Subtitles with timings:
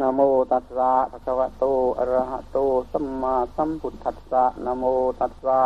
[0.00, 0.20] นะโม
[0.52, 1.64] ตัสสะภะคะวะโต
[1.98, 2.58] อะระหะโต
[2.92, 4.84] สัมมาสัมพุทธัสสะนะโม
[5.20, 5.60] ตัสสะ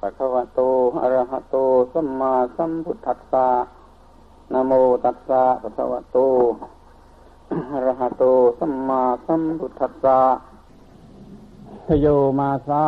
[0.00, 0.60] ภะคะวะโต
[1.02, 1.56] อะระหะโต
[1.92, 3.48] สัมมาสัมพุทธัสสะ
[4.52, 4.72] นะโม
[5.04, 6.18] ตัสสะภะคะวะโต
[7.72, 8.24] อะระหะโต
[8.58, 10.18] สัมมาสัมพุทธัสสะ
[12.02, 12.06] โย
[12.38, 12.84] มาสา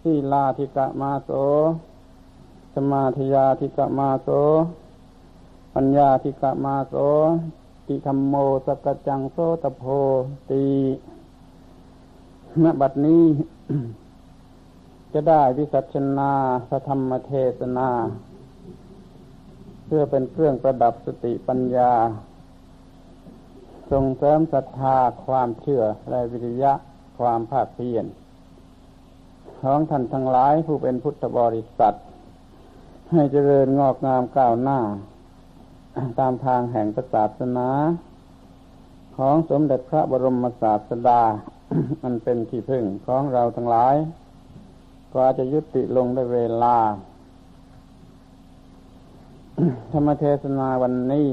[0.00, 1.30] สีลาธิกะมาโส
[2.74, 4.28] สมาธิยาธิกะมาโส
[5.74, 6.94] ปัญญาธิกะมาโส
[7.88, 8.34] ติธรรมโม
[8.66, 9.84] สกจังโสตโพ
[10.50, 10.64] ตี
[12.62, 13.24] ณบัดนี้
[15.12, 16.32] จะได้วิสัชนา
[16.68, 17.88] พระธรรมเทศนา
[19.86, 21.92] เพื่อเป็นเครื่องประดับสติปัญญา
[23.92, 26.72] ส่งเสริมศรัทธาความเชื่อและวิริยะ
[27.18, 28.06] ความภาคเพียร
[29.62, 31.94] ของท่านทั้งหลายผู้เป็นพุทธบริษัท
[33.12, 34.78] ให้เจริญงอกงามก้าวหน้า
[36.18, 37.68] ตามทางแห่งศาสนา
[39.16, 41.22] ของสมเด็จพระบรมศาสดา
[42.02, 43.96] มันเป็นที่พึ่งของเราทั้งหลาย
[45.12, 46.76] ก็อาจจะยุติลงด้วยเวลา
[49.92, 51.28] ธรรมเทศนาวันนี้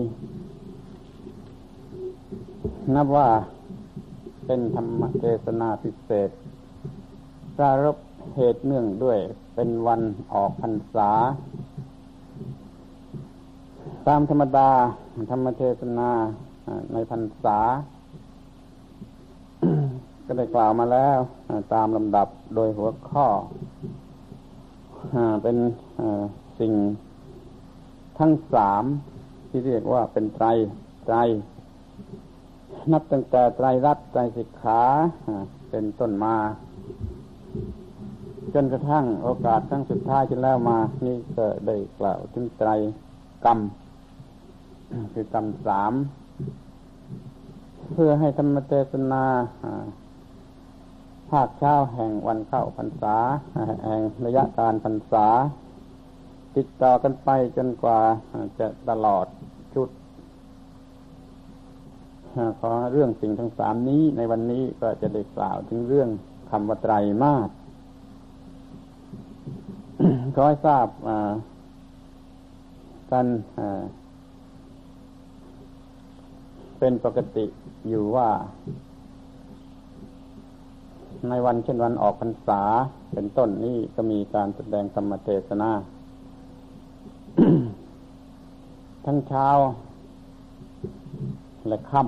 [2.95, 3.29] นับว่า
[4.45, 6.29] เป็นธรรมเทศนาพิเศษ
[7.57, 7.97] ปรารบ
[8.35, 9.19] เหตุเนื่องด้วย
[9.55, 10.01] เป็นวัน
[10.33, 11.09] ออกพรรษา
[14.07, 14.69] ตามธรรมดา
[15.31, 16.09] ธรรมเทศนา
[16.93, 17.59] ในพรรษา
[20.25, 21.17] ก็ได้กล่าวมาแล้ว
[21.73, 23.25] ตามลำดับโดยหัวข้อ
[25.43, 25.57] เป็น
[26.59, 26.73] สิ่ง
[28.19, 28.83] ทั้งสาม
[29.49, 30.45] ที่เรียกว่าเป็นไตร
[31.05, 31.15] ไตร
[32.91, 34.81] นับตั้งแต่ไตรรัตไตรสิกขา
[35.69, 36.35] เป็นต้นมา
[38.53, 42.69] จนกระทั่งโอกาสครั้งสุดท้ายที่แล้วมา นี่ก็ได้กล่าวถึงไตร
[43.45, 43.59] กรรม
[45.13, 45.93] คือกรรมสาม
[47.93, 49.23] เพื่อให้ธรรมเทศนา
[51.31, 53.15] ภาคเช้าแห่งวันเข้าพรรษา
[53.85, 55.27] แห่งระยะการพรรษา
[56.55, 57.99] ติดต่อกันไปจนกว่า
[58.59, 59.25] จะตลอด
[59.73, 59.89] ชุด
[62.59, 66.09] ขอเรื่องสิ่งทั้งสามนี้ในวันนี้ก็จะได้กล่าวถึงเรื่อง
[66.49, 66.93] คำว่าไตร
[67.23, 67.49] มาส
[70.35, 70.87] ขอให้ทราบ
[73.11, 73.25] กัน
[76.85, 77.45] เป็นปกติ
[77.87, 78.29] อยู่ว่า
[81.29, 82.61] ในวันเช่นวันออกพรรษา
[83.13, 85.71] เป็นต้นนี้ก็มีการแสดงธรรมเทศนา
[89.05, 89.47] ทั้งเช้า
[91.67, 92.03] และค่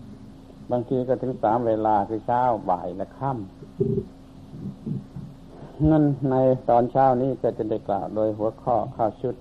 [0.00, 6.34] ำบางทีก็ถึงสามเวลาคือเช้าบ่ายและค่ำนั่นใน
[6.70, 9.34] ตอนเช้านี้ก็จะได้กล่าวโดยหัวข้อข้าชุด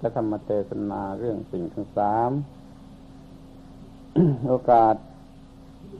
[0.00, 2.32] และธรรมเทศนาเรื่องสิ่งทั้งสาม
[4.48, 4.94] โอกาส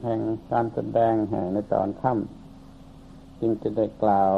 [0.03, 0.19] แห่ง
[0.51, 4.33] การแสดงแห่งในตอนค่ำจึงจะได้กล่าว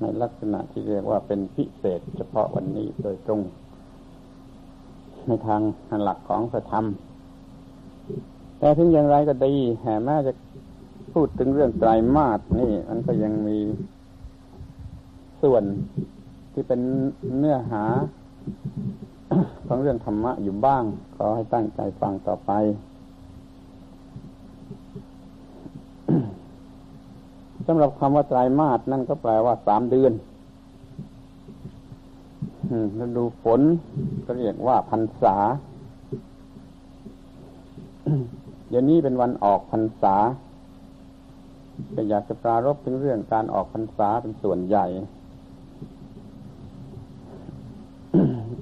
[0.00, 3.40] ในลักษณะที่เรียกว่าเป็นพิเศษ เฉพาะวันนี้โดยตรง
[5.26, 5.60] ในทาง
[6.04, 6.84] หลักของพระธรรม
[8.58, 10.32] แต่ถึงอย่างไรก็ดีแห่แม้จะ
[11.12, 13.58] พูดถึงเรื่องไตรมาสนี่ มันก็ยังมี
[15.42, 15.64] ส่วน
[16.52, 16.80] ที่เป็น
[17.38, 17.84] เนื้อหา
[19.66, 20.84] ของเรื่องธรรมะอยู่บ้าง
[21.16, 22.52] ขอให้ตั้งใจฟังต่อไป
[27.70, 30.12] สำหรับคำว่าไตรมาสนั่นก็แปลว่าสามเดือน
[33.00, 33.60] ฤดูฝน
[34.26, 35.36] ก็เรียกว่าพรรษา
[38.68, 40.16] เดี๋ยวนี้เป็นวันออกพรรษา
[41.94, 44.86] ก็อยากจะปรารบถึงเรื่องการออกพรรษาเป็นส่วนใหญ่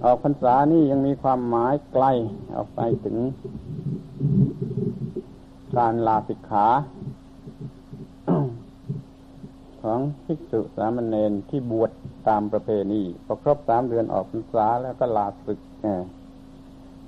[0.05, 2.05] ออกพรรษานี่ยังมีความหมายไกล
[2.56, 3.16] ออกไปถึง
[5.77, 6.66] การลาสิกขา
[9.87, 11.91] ของภิกษุสามเณรที่บวช
[12.29, 15.61] ตามประเพณีพอครบสามเดือนออกพรรษาแล้วก็ลาศึก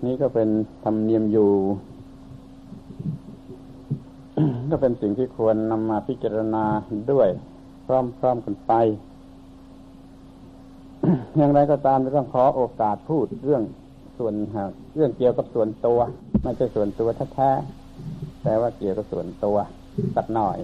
[0.04, 0.48] นี่ก็เป็น
[0.84, 1.52] ธรรมเนียมอยู่
[4.70, 6.64] ก็เป็นสิ่งที่ควรนำมาพิจารณา
[7.12, 7.28] ด้วย
[7.86, 8.72] พร้อมๆกันไป
[11.36, 13.62] อย่างไรก็ตามต้องขอโอกาสพูดเรื่อง
[14.18, 14.34] ส่วน
[14.94, 15.98] เรื่องเกี่ยวกับส่วนตัว
[16.42, 19.56] ไม่ใช่ส่วนตัวแท้ๆแต่ว่าเกี่ยวกับส่วนตัว
[20.16, 20.58] สักหน่อย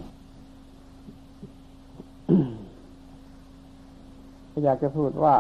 [4.65, 5.37] อยากจะพูดว่า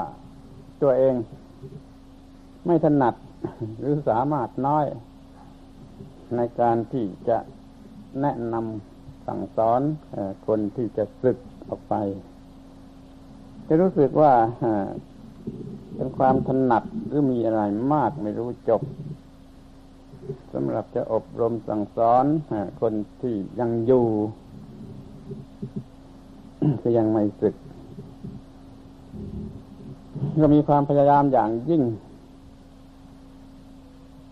[0.83, 1.15] ตัวเอง
[2.67, 3.15] ไม่ถนัด
[3.81, 4.85] หรือสามารถน้อย
[6.37, 7.39] ในการที่จะ
[8.21, 9.81] แนะนำสั่งสอน
[10.47, 11.39] คนที่จะศึก
[11.69, 11.95] ออกไป
[13.67, 14.33] จะรู้สึกว่า
[15.95, 18.83] เป็นความถนัดหรือมีอะไรมากไม่รู้จบ
[20.53, 22.25] สำหรับจะอบรมสั่งสอน
[22.81, 22.93] คน
[23.23, 24.07] ที่ยังอยู่
[26.83, 27.55] ก็ยังไม่สึก
[30.43, 31.83] ก็มีความพยายามอย่างยิ่ง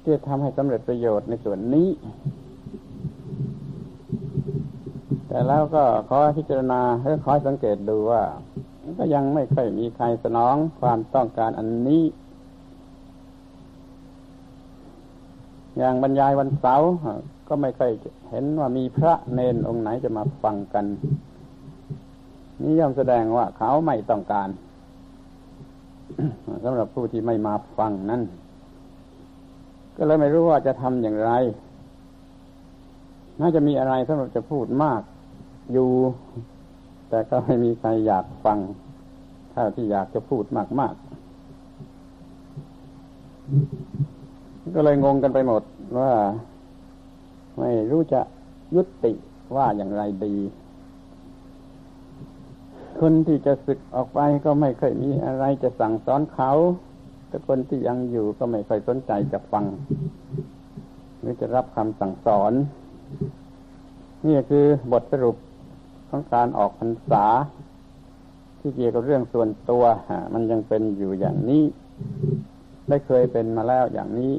[0.02, 1.88] ที่จะทำให้สำเร็จประโยชน์ในส่วนนี้
[5.26, 8.22] แต่แล้วก็ขอพิจารณาหรือขอสังเกตดูว่า
[8.98, 12.04] ก็ยังไม่ค่อยมีใครสนองความต้องการอันนี้
[15.78, 16.88] อย่างบรรยายวันเสาร์
[17.48, 17.90] ก็ไม่ค่อย
[18.30, 20.84] เห็นว่ามีพระเนนองค์ไหนจะมาฟังกัน
[22.62, 24.48] นี่ย่อมแสดงว่าเขาไม่ต้องการ
[26.64, 28.22] สำหรับผู้ที่ไม่มาฟังนั้น
[29.96, 31.32] ก็เลยไม่รู้ว่าจะทำอย่างไร
[33.40, 35.02] น่าจะมีอะไรสำหรับจะพูดมาก
[35.72, 35.90] อยู่
[37.08, 38.58] แต่ก็ไม่มีใครอยากฟัง
[39.52, 40.44] ถ้าที่อยากจะพูด
[40.80, 41.12] มากๆ
[44.74, 45.62] ก็เลยงงกันไปหมด
[45.98, 46.12] ว่า
[47.58, 48.20] ไม่รู้จะ
[48.74, 49.12] ยุติ
[49.56, 50.34] ว่าอย่างไรดี
[53.06, 56.52] คนที่จะศึกออกไปก็ไม่เคยมีอะไรจะสั่งสอนเขา
[57.28, 59.64] แต่คนที่ยังอยู่ก็ไม่เคยสนใจจะฟัง
[61.20, 62.52] หรือจะรับคำสั่งสอน
[64.26, 65.36] นี่คือบทสรุป
[66.08, 67.24] ของการออกพรรษา
[68.60, 69.84] ที่เกี่ยวกับเรื่องส่วนตัว
[70.34, 71.64] มันยังเป็นอยู่อย่างนี้
[72.88, 74.34] ได้เคยเป็นมาแล้วอย่างนี้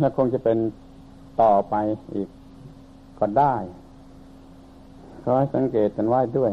[0.00, 0.58] และคงจะเป็น
[1.42, 1.74] ต่อไป
[2.14, 2.28] อีก
[3.18, 3.54] ก็ได้
[5.22, 6.52] ขอให้สังเกตกันไว้ด้วย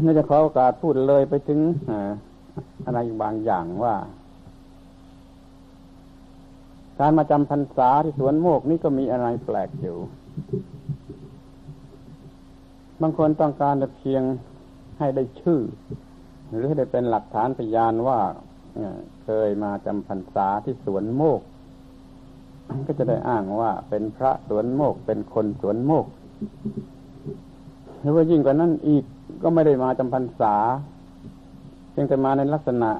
[0.00, 1.60] น่าจะขอโอกาสพูดเลยไปถึง
[2.86, 3.94] อะไรบางอย่างว่า
[6.98, 9.96] การมาจำพรรษาที่สวนโมกนี่ก็มีอะไรแปลกอยู่
[13.00, 14.22] บางคนต้องการแต่เพียง
[14.98, 15.60] ให้ได้ชื่อ
[16.50, 18.18] หรือให้ได้เป็นหลักฐานพยานว่า
[19.24, 21.40] เคยมาจำพรรษาที่สวนโมก
[22.86, 26.06] ก็จะได้อ้างว่าเป็นพระสวนโมกเป็นคนสวนโมก
[28.00, 29.04] หรือว่ายิ่งกว่านั้นอีก
[29.42, 30.54] ก็ไม่ได้มาจำพรรษา
[31.90, 32.90] เพียงแต่มาในลักษณะ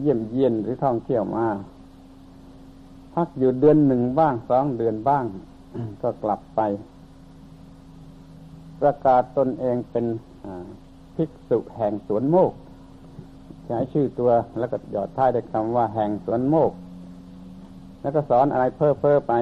[0.00, 1.46] เยี่ยมเยียนหรือท่องเที่ยวมา
[3.14, 5.24] พักอยู่เดือนหนึ่งบ้างสองเดือนบ้าง
[6.02, 6.60] ก็กลับไป
[8.80, 10.06] ประกาศตนเองเป็น
[11.16, 12.52] ภิกษุแห่งสวนโมก
[13.66, 16.72] ใช้ชื่อตัวแล้วก็หยอดท้ายด้วยคำว่าแห่งสวนโมก
[18.02, 19.32] แล้วก็สอนอะไรเพ้อเพ้อไป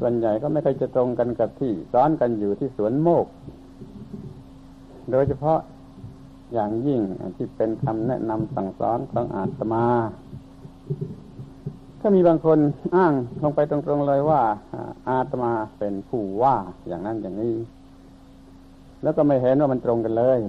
[0.00, 3.26] ส่วนใหญ่ก็ไม่เคยจะตรงกันกับที่สอนกันอยู่ที่สวนโมก
[5.12, 5.58] โดยเฉพาะ
[6.52, 7.00] อย่างยิ่ง
[7.36, 9.86] ที่เป็นคำแนะนำสั่งสอนของอาตมา
[12.00, 12.58] ก็มีบางคน
[12.94, 13.12] อ้าง
[13.42, 14.42] ลงไปตรงๆเลยว่า
[15.08, 16.56] อาตมาเป็นผู้ว่า
[16.88, 17.56] อย่างนั้นอย่างนี้
[19.02, 20.40] แล้วก็ไม่เห็นว่ามันตรงกันเลย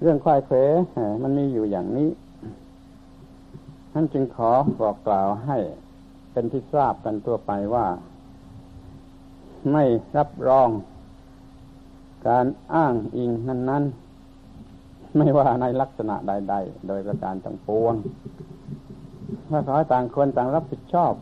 [0.00, 0.56] เรื่องควายเขว
[1.22, 2.08] มันมีอยู่อย่างนี้
[3.92, 4.50] ท่านจึงขอ
[4.80, 5.58] บอกกล่าวให้
[6.32, 7.86] เป็นที่ทราบกันทั่วไปว่า
[9.72, 9.84] ไม่
[10.16, 10.68] รับรอง
[12.28, 13.84] การอ้างอิงนั้น
[14.50, 17.94] ๆ ไม่ว่าในลักษณะใด ๆ โดยประการต่างปวง
[19.50, 21.12] ถ้าขอต่างคนต่างรับผิดชอบ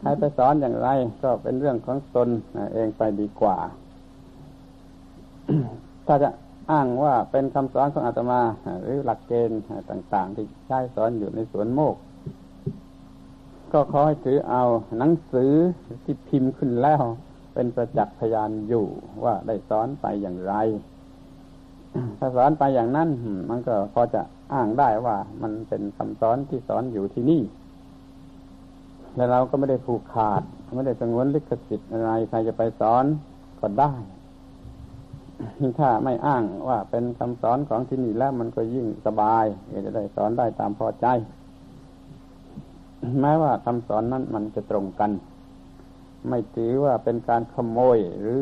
[0.00, 0.88] ใครไปสอนอย่างไร
[1.22, 2.28] ก็เป็นเรื่องของตน
[2.74, 3.56] เองไปดีกว่า
[6.06, 6.30] ถ้าจะ
[6.72, 8.40] อ้างว่าเป็นคำสอนของอาตมา
[8.82, 9.60] หรือหลักเกณฑ์
[9.90, 11.94] ต่าง ๆ ที่ใช้สอนอยู่ในสวนโมก
[13.72, 14.62] ก็ขอให้ถือเอา
[14.98, 15.52] หนังสือ
[16.04, 17.02] ที่พิมพ์ขึ้นแล้ว
[17.54, 18.84] เป็นประจักษ์พยานอยู่
[19.24, 20.54] ว่าได้สอนไปอย่างไร
[22.18, 23.08] ถ้าสอนไปอย่างนั้น
[23.50, 27.42] มันก็พอจะอ้างได้ว่ามันเป็นคำสอนที่สอนอยู่ที่นี่
[29.16, 30.42] และเราก็ไม่ได้ผูกขาด
[30.74, 33.04] ไม่ได้สงวนลิขสิทธิ์อะไรใครจะไปสอน
[33.60, 33.92] ก็ได้
[35.78, 39.44] ถ้าไม่อ้างว่าเป็นคำสอนของที่นี่แล้วมันก็ยิ่งสบาย
[39.86, 41.06] จะได้สอนได้ตามพอใจ
[43.20, 45.10] แม้ว่าคำสอนนั้นมันจะตรงกัน
[46.28, 48.40] ไม่ถือว่าเป็นการขโมยหรือ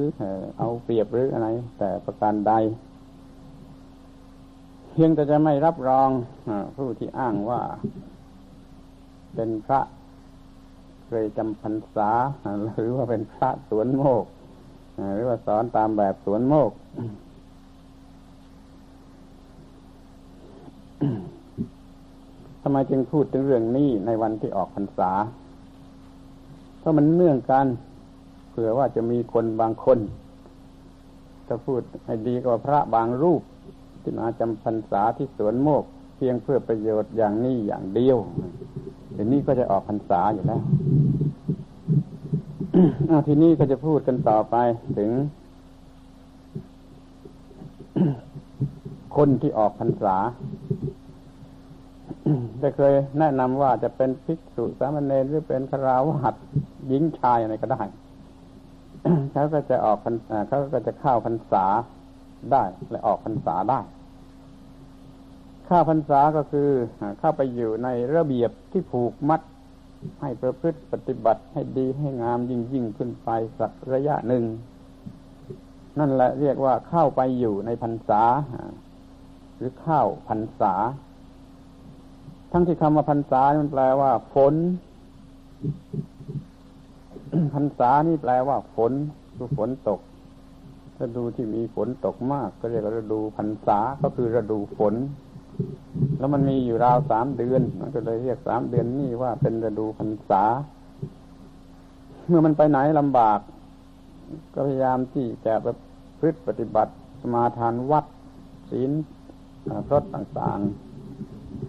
[0.58, 2.52] เอาเปรียบหรืออะไร แต่ประการใด
[4.90, 6.08] เพียงแต่จะไม่รับรอง
[6.76, 7.62] ผู้ที่อ้างว่า
[9.34, 9.80] เป็นพระ
[11.06, 12.10] เคยจำพรรษา
[12.74, 14.24] หรือว่าเป็นพระสวนโมก
[15.14, 16.70] หรือว่าสอนตามแบบสวนโมก
[22.62, 25.10] ทำไมจึงพูดถึงเรื่องนี้ในวันที่ออกพรรษา
[26.88, 27.66] ราะมันเนื่องกัน
[28.50, 29.98] เผื่อว่าจะมีคนบางคน
[31.46, 33.42] ถ้าพูดให้ดีกว่าพระบางรูป
[34.02, 35.84] ที่มาจำพรรษาที่สวนโมก
[36.16, 38.18] เพียงเพื่อประโยชน์อย่างนี้อย่างเดียว
[39.12, 40.62] เดี๋ยวนี้ก็จะออกพรรษาอยู่แล้ว
[43.26, 44.56] ทีนี้ก็จะพูดกันต่อไป
[44.98, 45.10] ถึง
[49.16, 50.16] คนที่ออกพรรษา
[52.60, 56.36] ได้เคยแนะนำว่าจะเป็นภิกษุสามเณรหรือเป็นคราวหัด
[56.88, 57.82] หญิงชายอะไรก็ได้
[59.32, 60.14] เขาก็จะออกพัน
[60.48, 61.64] เขาก็จะเข้าพรรษา
[62.52, 63.80] ได้และออกพรรษาได้
[65.68, 66.68] ข้าพรรษาก็คือ
[67.18, 69.40] เข้าไปอยู่ในระเบียบที่ผูกมัด
[70.20, 74.44] ให้ประพฤติปฏิบัติให้ดีให้งามยิ่งยิ่งขึ้นไปสักระยะหนึ่ง
[75.98, 78.22] นั่นแหละเรียกว่าเข้าไปอยู่ในพรรษา
[79.56, 80.74] หรือเข้าพรรษา
[82.52, 84.54] ทั้งที่คำว่าพรรษามันแปลว่า ฝน
[87.54, 88.92] พรรษานี่แปลว่า ฝน
[89.36, 90.00] คือฝนตก
[91.00, 94.94] ฤดูที่มีฝนตกมาก ก็เรียกว่าฤดูพรรษาก็คือฤดูฝน
[96.18, 100.42] แล้วมันมีอยู่ราวสามเดือนมันก็เลยเรียกสามเดือนนี่ว่าเป็นฤดูพรรษา
[102.26, 103.40] เมื่อมันไปไหนลำบาก
[104.54, 105.74] ก็พยายามที่จะประ
[106.20, 108.04] พฤติปฏิบัติสมาทานวัด
[108.70, 108.90] ศีล
[109.86, 110.87] พรตต่างๆ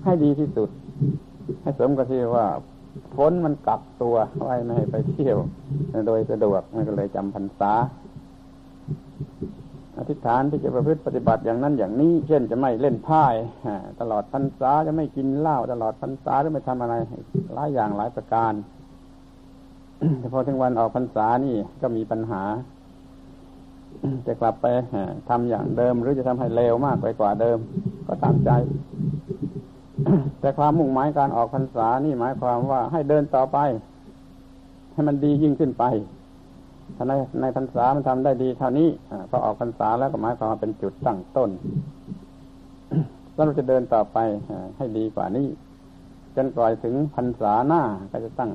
[0.04, 0.70] ให้ดีที่สุด
[1.62, 2.48] ให้สมกับที่ว่า
[3.16, 5.38] ฝนมันกักตัวไว้ไม่ให้ไปเที่ยว
[6.08, 7.74] โดยสะดวกมันก็เลยจำพรรษา
[9.98, 13.36] อธิษฐานที่จะประพฤติปฏิบัติอย่างนั้นอย่างนี้ เช่นจะไม่เล่นพ่าย
[14.00, 16.96] ตลอดพรรษาจะไม่กินเหล้าตลอดพรรษาหรือไม่ทำอะไร
[17.54, 18.54] หลายอย่างหลายประการ
[20.20, 22.44] แต่พอถึงวันออกพรรษานี่ก็มีปัญหา
[24.28, 24.66] จะกลับไป
[25.30, 27.58] ทำอย่างเดิม หรือจะทำให้เลวมากไปกว่าเดิม
[28.08, 28.52] ก็ตามใจ
[30.40, 33.58] แต่ความมุ่งหมายการออกพรรษานี่หมายความว่าให้เดินต่อไป
[34.94, 35.84] ให้มันดียิ่งขึ้นไป
[36.96, 41.50] ถ้าในในพรรษามันทำได้ดีเท่านี้อพอออกพรรษาแล้วก็หมายความว่าเป็นจุดตั้งต้น
[43.34, 44.18] เราจะเดินต่อไป
[44.78, 45.48] ให้ดีกว่านี้
[46.36, 48.52] จนกล่อยถึงพรรษาหน้าก็จะตั้ง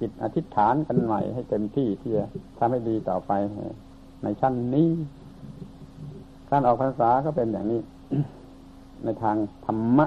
[0.00, 2.24] จิตอธิษฐานกันใหม่ให้เต็มที่ที่จะ
[2.58, 3.32] ทำให้ดีต่อไป
[4.22, 4.88] ในชั้นนี้
[6.50, 7.80] การออกพรรษาก็เป็นอย่างนี้
[9.04, 10.06] ในทางธรรมะ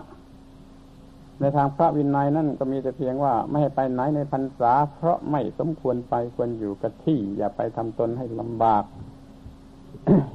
[1.39, 8.83] ในทางพระวินัยนั่นก็มีแต่เพียงว่าไม่ให้ไปไหนในพรรษา เพราะไม่สมควรไปควรอยู่กับที่ อย่าไปทำตนให้ลำบาก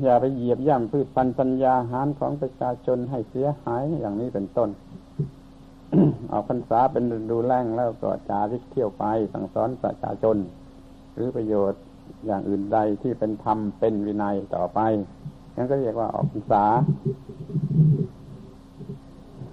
[0.02, 4.70] อย่าไปเหยียบย่ำพืชพันธุ์ปัญญาหารของประชาชนให้เสียหายอย่างนี้เป็นต้น
[6.32, 10.36] ออกพรรษาเป็นดูแรงแล้วก็จาริกเที่ยวไปสั่งสอนประชาชน
[11.14, 11.82] หรือประโยชน์
[12.26, 14.80] อย่างอื่นใดที่เป็นธรรมเป็นวินัยต่อไป
[15.56, 16.64] นั่นก็เรียกว่าออกพรรษา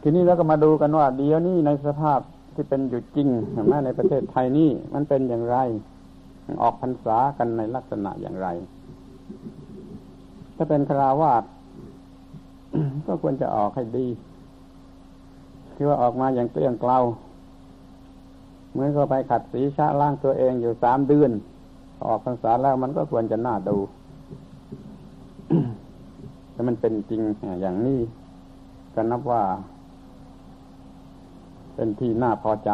[0.08, 2.20] ทีนี้เราก็มาดูกันว่าเดี๋ยวนี้ในสภาพ
[2.56, 3.30] ที่เป็นอยู่จริง
[3.68, 5.58] แม้ในประเทศไทยนี่มันเป็นอย่างไร
[6.62, 8.48] ออกพรรษากันในลักษณะอย่างไร
[10.56, 11.44] ถ้าเป็นคราวาส
[13.08, 14.08] ก็ควรจะออกให้ดี
[15.76, 16.98] คือว่าออกมาอย่างเกลี้ยงเกลา
[18.72, 21.32] เหมือนก็ไปขัดสีชาล่างตัวเองอยู่สามเดือน
[22.06, 23.78] ออกพรรษาแล้วมันก็ควรจะน่าดู
[26.52, 27.22] แต่มันเป็นจริง
[27.62, 28.00] อย่างนี้
[28.96, 29.44] ก็นับว่า
[31.76, 32.72] เป็นที่น่าพอใจ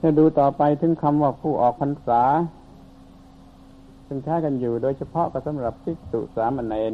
[0.00, 2.22] จะดูต่อไปถึงคำว่าผู้ออกพรรษา
[4.06, 6.92] ซึ่งใช้กันอยู่โดยเฉพาะก็สำหรับภิกษุสามเณร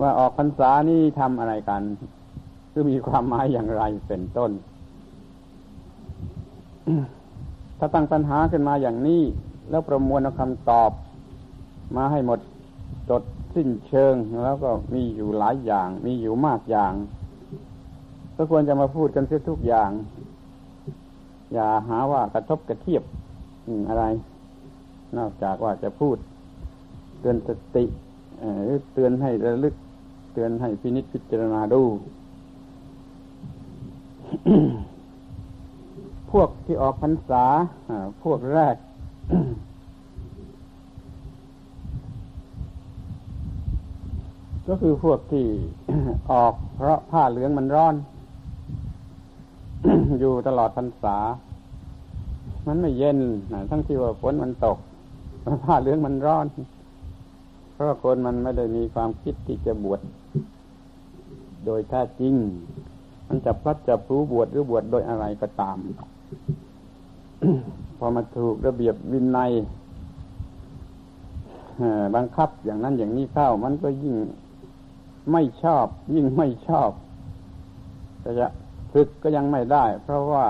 [0.00, 1.82] ว่าออกพรรษานี่ทำอะไรกัน
[2.72, 4.50] คือมีความหมายอย่างไรเป็นต้น
[7.78, 9.22] ถ้าตั้งปัญหาขึ้นมาอย่างนี้
[9.70, 10.90] แล้วประมวลคำตอบ
[11.96, 12.40] มาให้หมด
[13.10, 13.22] จด
[13.54, 16.94] สิ้นเชิงแล้วก็มีอยู่หลายอย่าง มีอยู่มากอย่าง
[18.36, 19.90] ก็ควรจะมาพูดกันเสียทุกอย่าง
[21.52, 23.02] อย่าหาว่ากระทบกระเทียบ
[23.88, 24.04] อะไร
[25.16, 26.16] นอกจากว่าจะพูด
[27.20, 27.84] เตือนสติ
[28.64, 29.74] หรือเตือนให้ระลึก
[30.32, 31.82] เตือนให้พินิจพิจารณาดู
[36.30, 37.44] พวกที่ออกพรรษา
[38.22, 38.76] พวกแรก
[44.68, 45.46] ก็คือพวกที่
[46.30, 47.94] ออกเพราะผ้าเหลืองมันร้อน
[50.20, 51.16] อยู่ตลอดพรรษา
[52.66, 53.18] มันไม่เย็น
[53.70, 54.78] ทั้งที่ว่าฝนมันตก
[55.64, 56.46] ผ้าเหลืองมันร้อน
[57.72, 60.00] เพราะคนมันไม่ได้มีความคิดที่จะบวช
[61.64, 62.34] โดยแท้จริง
[63.28, 65.76] มันจะพลัดจะรู้บวชหรือบวชโดยอะไรก็ตาม
[67.98, 69.52] พอมาถูกระเบียบวินัย
[72.14, 74.16] บังคับอย่างนั้นอย่างนี้เข้ามันก็ยิ่ง
[75.32, 76.90] ไม่ชอบยิ่งไม่ชอบ
[78.24, 78.46] ก็จะ
[78.92, 80.46] ฝึกก็ยังไม่ได้ เพราะว่า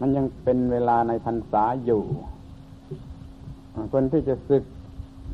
[0.00, 2.02] มันยังเป็นเวลาในพรรษาอยู่
[3.92, 4.64] คนที่จะศึก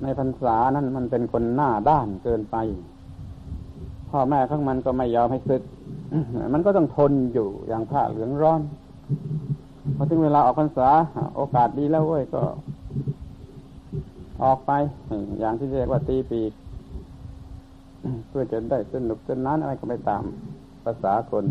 [0.02, 2.56] ในพรรษานั้นมันเป็นคนหน้าด้านเกินไป
[4.10, 5.62] พ่อแม่ข้างมันก็ไม่ยอมให้ศึก
[6.52, 8.60] มันก็ต้องทนอยู่อย่างผ้าเหลืองร้อน
[9.96, 10.88] พอถึงเวลาออกพรรษา
[11.36, 12.42] โอกาสดีแล้วเว้ยก็
[14.42, 14.72] ออกไป
[15.40, 16.52] อย่างที่เรียกว่าตีปีก
[18.28, 20.22] เพื่อจะได้สนุกสนานอะไรก็ไม่ตาม
[20.84, 21.44] ภาษาคน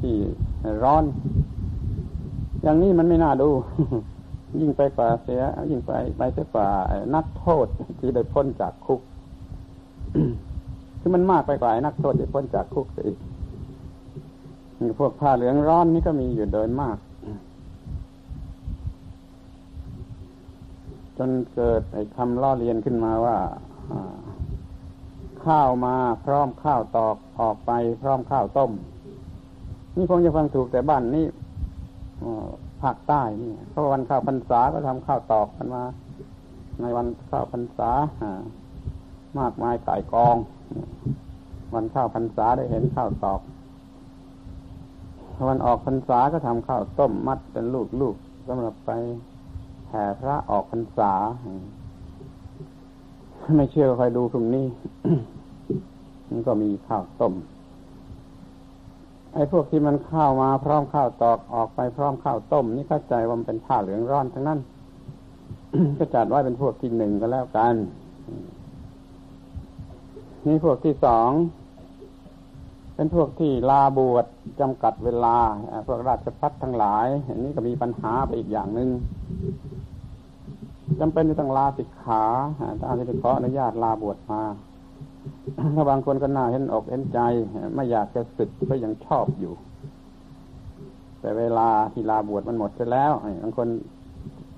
[0.00, 0.16] ที่
[0.82, 1.04] ร้อน
[2.62, 3.48] อย่างนี้มันไม่น่าดู
[4.60, 6.68] ยิ่งไปกว่าเสีย ยิ่งไปไปเสียกว่า
[7.14, 7.66] นักโทษ
[7.98, 9.00] ที่ได้พ้นจากคุก
[11.00, 13.16] คือมันมากไปกว่านักโทษที่พ้นจากคุกอีก
[14.98, 16.98] พวกผ้าเหลืองร้อนนี่ก็มีอยู่โดยมาก
[21.16, 23.36] จนเกิดไอ้คำล้อเลียนขึ้นมาว่า
[25.46, 27.70] ข้าวมาพร้อมข้าวตอกออกไป
[28.02, 28.70] พร้อมข้าวต้ม
[29.96, 31.26] นี่คงจะฟังถูกแต่บ้านนี่
[32.82, 35.84] ภาคใต้นี่เพราะวันข้าวพรรษาก็ทำข้าวตอกกันมา
[36.80, 37.90] ในวันข้าวพรรษา
[39.38, 40.36] มากมายก่ายกอง
[41.74, 43.40] วันข้าวพรรษาได้เห็นข้าวตอก
[45.48, 47.64] วันออกพรรษาก็ทำข้าวต้มมัดเป็น
[48.00, 48.90] ลูกๆสำหรับไป
[49.90, 51.12] แห่พระออกพรรษา
[53.56, 54.66] ไม่เชื่อคอยดูตรงนี้
[56.28, 57.34] มันก็มีข้าวต้ม
[59.34, 64.60] ไอ้พวกที่มันข้าวมาพร้อมข้าวตอกออกไปพร้อมข้าวต้ม นี่เข้าใจว่ามันเป็นผ้าเหลืองร้อนทั้งนั้น
[65.98, 67.74] ก็จัดไว้เป็นพวกที่หนึ่งก็แล้วกัน
[70.46, 71.30] นี่พวกที่สอง
[72.94, 74.26] เป็นพวกที่ลาบวช
[74.60, 75.36] จำกัดเวลา
[75.86, 78.88] พวกราชพัฒทั้งหลาย อันนี้ก็มีปัญหาไปอีกอย่างหนึ่ง
[81.00, 82.22] จำเป็นจะต้องลาสิกขา
[82.82, 84.42] ตามที่ขออนุญาตลาบวชมา
[85.76, 87.20] ถ้าบางคนก็น่าเห็นอกเห็นใจ
[87.74, 89.52] ไม่อยากจะสึกก็ยังชอบอยู่
[91.20, 93.68] แต่เวลาที่ลาบวชมันหมดไปแล้วบางคน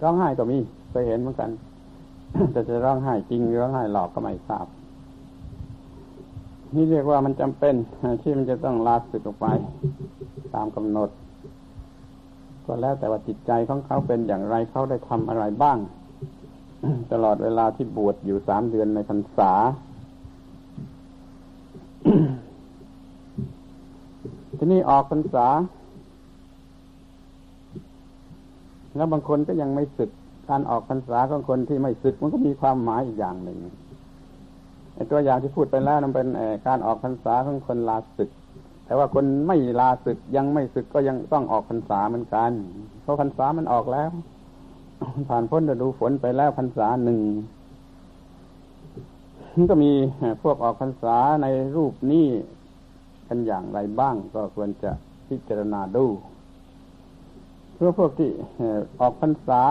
[0.02, 0.58] ร้องไห้ก็มี
[0.90, 1.50] เคยเห็นเหมือนกัน
[2.52, 4.66] แต่จะร้องไห้จริงร้องไห้หลอกก็ไม่ทราบ
[6.74, 7.74] นี่เรียกว่ามันจำเป็น
[8.22, 9.46] ที่มันจะต้องลาสึกออกไป
[10.54, 11.10] ตามกำหนด
[12.66, 15.78] ก็แล้วแต่ว่าจิตใจของเขาเป็นอย่างไรเขาได้ทำอะไรบ้าง
[17.12, 19.52] ตลอดเวลาที่บวชอยู่สามเดือนในพรรษา
[24.58, 25.46] ที่นี่ออกพรรษา
[28.96, 30.10] แล้วบางคนก็ยังไม่สึก
[30.48, 33.58] การออกพรรษาของคนที่ไม่สึกมันก็มีความหมายอีกอย่างหนึ่ง
[35.10, 36.28] ตัวอย่างที่พูดไปแล้วนันเป็น
[36.66, 38.30] การออกพรรษาของคนลาศึก
[38.86, 42.52] แต่ว่าคนไม่ลาศึกยังไม่ศึกก็ยังต้องออกพรรษาเหมือนกัน
[43.02, 44.10] เพราะพรรษามันออกแล้ว
[45.28, 47.20] ผ่านพ้นฤดูฝนไปแล้วพรรษาหนึ่ง
[49.70, 49.92] ก็มี
[50.42, 52.26] พวกออกพรรษาในรูปนี้
[53.28, 54.90] กันอย่างไรบ้างก็ควรจะ
[55.28, 56.06] พิจารณาดู
[57.74, 58.30] เพื่อพวกที่
[59.00, 59.62] ออกพรรษา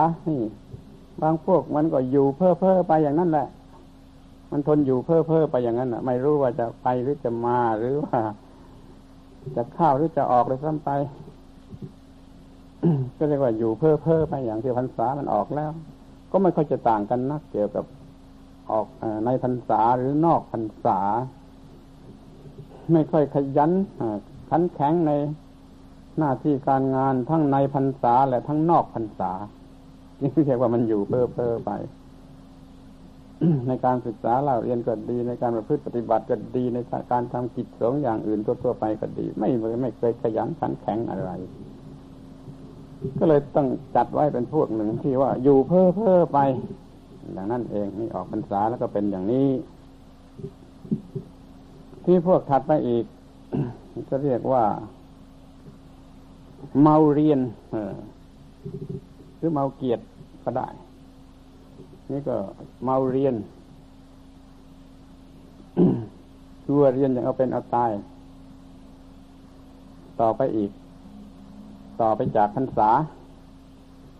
[1.22, 3.48] บางพวกมันก็อยู่เพ้อเพ้อไปอย่างนั้นแหละ
[4.50, 8.20] มันทนอยู่เพ้อเพ้อไปอย่างนั้นอะ ไม่รู้ว่าจะไปหรือจะมาหรือว่า
[9.56, 10.90] จะเข้าหรือจะออกเลยซ้ำไป
[13.18, 15.70] ก็เรียกว่าอยู่เพ้อเพ้อไปอย่างที่พรรษามันออกแล้ว
[16.30, 17.84] ก็ไม่ค่อยจะต่างกันนักเกี่ยวกับ
[18.70, 18.86] ออก
[19.24, 20.98] ในพรรษาหรือนอกพรรษา
[22.92, 23.72] ไม่ค่อยขยัน
[24.50, 25.12] ขันแข็งใน
[26.18, 29.32] หน้าที่การงานทั้งในพรรษาและทั้งนอกพรรษา
[30.22, 31.70] นี่เรียกว่ามันอยู่เพ้อเพ้อไป
[33.68, 36.78] ในการศึกษาเราเรียนก็ดี ในการประพฤติปฏิบัติก็ดีใน
[37.12, 39.48] การทำกิจสงอย่างอื่นทั่วไปก็ดี ไม่
[39.82, 41.30] ไม่เคยขยันขันแข็งอะไร
[43.18, 46.38] ก็เลยต้องจัดไว้เป็นพวกหนึ่งที่ว่าอยู่เพ้อเพ้อไป
[47.32, 49.48] อย่างนั้นเองนี่ออกพรรษาแล้วก็เป็นอย่างนี้
[52.04, 53.04] ที่พวกถัดไปอีก
[54.10, 54.64] จะเรียกว่า
[56.82, 57.40] เมาเรียน
[59.38, 60.02] หรือเมาเกียรติ
[60.44, 60.68] ก็ได้
[62.10, 62.36] นี่ก็
[62.84, 63.34] เมาเรียน
[66.66, 67.90] ตัวเรียนอย่างเอาเป็นเอาตาย
[70.20, 70.70] ต่อไปอีก
[72.00, 72.90] ต่อไปจากพรรษา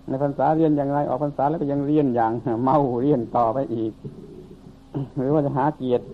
[0.09, 2.33] ในพรรษาเรียนอย่างไรออกพรรษาแล้วก็ยังเรียนอย่าง
[2.63, 3.93] เมาเรียนต่อไปอีก
[5.19, 6.05] หรือว่าจะหาเกียรติ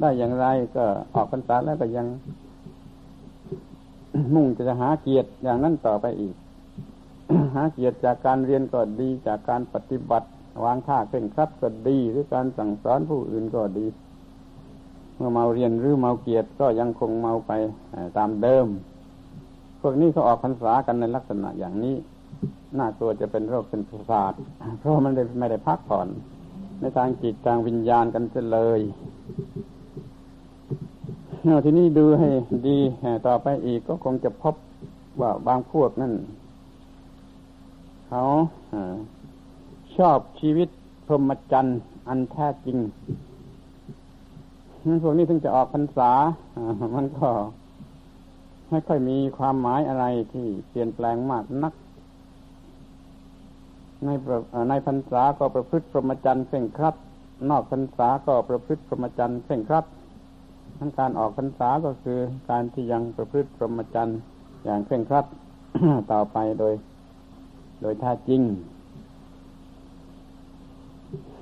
[0.00, 2.06] ได้อย่างไรก็ออกพรรษาแล้วก็ยัง
[4.34, 6.34] มุ่งจะหาเกียรติอย่างนั้นต่อไปอีก
[7.54, 10.26] หาเกียรติจากการเรียนก็ดีจากการปฏิบัติ
[10.64, 13.86] วางท่าเคร่งครัดก็ดีหรือการสั่งสอนผู้อื่นก็ดี
[15.16, 17.52] เมื่อเมาเรียนหรือเมาเกียรติก็ยังคงเมาไป
[18.16, 18.66] ตามเดิม
[19.80, 21.96] พวกนี้เขาออกพรรษากันในลักษณะอย่างนี้
[22.78, 24.32] น่ากลัวจะเป็นโรคเป็นประสาท
[24.78, 26.08] เพราะมันไม่ได้พักผ่อน
[26.80, 28.80] ในทางจิตทางวิญญาณกันเสียเลย
[31.64, 32.28] ทีนี้ดูให้
[32.68, 32.78] ดี
[33.26, 34.54] ต่อไปอีกก็คงจะพบ
[35.20, 36.12] ว่าบางพวกนั่น
[38.08, 38.22] เขา
[39.96, 40.68] ชอบชีวิต
[41.06, 42.76] พรหมจรรย์อันแท้จริง
[45.02, 46.10] พวกนี้ถึงจะออกพรรษา
[46.96, 47.28] มันก็
[48.70, 51.74] ไม่ค่อยมีความหมายอะไรที่เปลี่ยนแปลงมากนัก
[54.04, 54.08] ใน
[54.68, 56.94] ในพรรษาก็ประพฤติพรหมจรรย์เข่งครัด
[57.50, 59.84] นอกพรรษาก็ประพฤติพรหมจรรย์เคร่งครัด
[60.78, 62.18] ทั้งการออกพรรษาก็คือ
[62.50, 64.18] การที่ยังประพฤติพรหมจรรย์
[64.64, 65.26] อย่างเคร่งครัด
[66.12, 66.74] ต่อไปโดย
[67.82, 68.42] โดยท่าจริง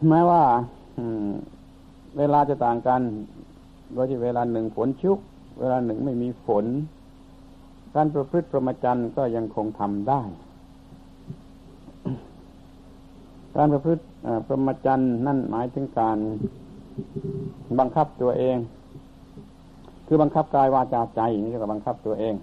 [0.09, 0.43] แม้ว่า
[2.19, 3.01] เวลาจะต่างกัน
[3.95, 5.19] โดยที่เวลาหนึ่งฝนชุก
[5.61, 6.65] เวลาหนึ่งไม่มีฝน
[7.97, 10.21] การประพฤติพรหมจรรย์ก็ยังคงทำได้
[13.57, 14.03] การประพฤติ
[14.47, 16.19] พรหมจรรย์นั่นหมายถึงการ
[17.79, 18.57] บังคับตัวเอง
[20.07, 22.35] คือบังคับกายวาจาใจนี่เรียกว่าบังคับตัวเอง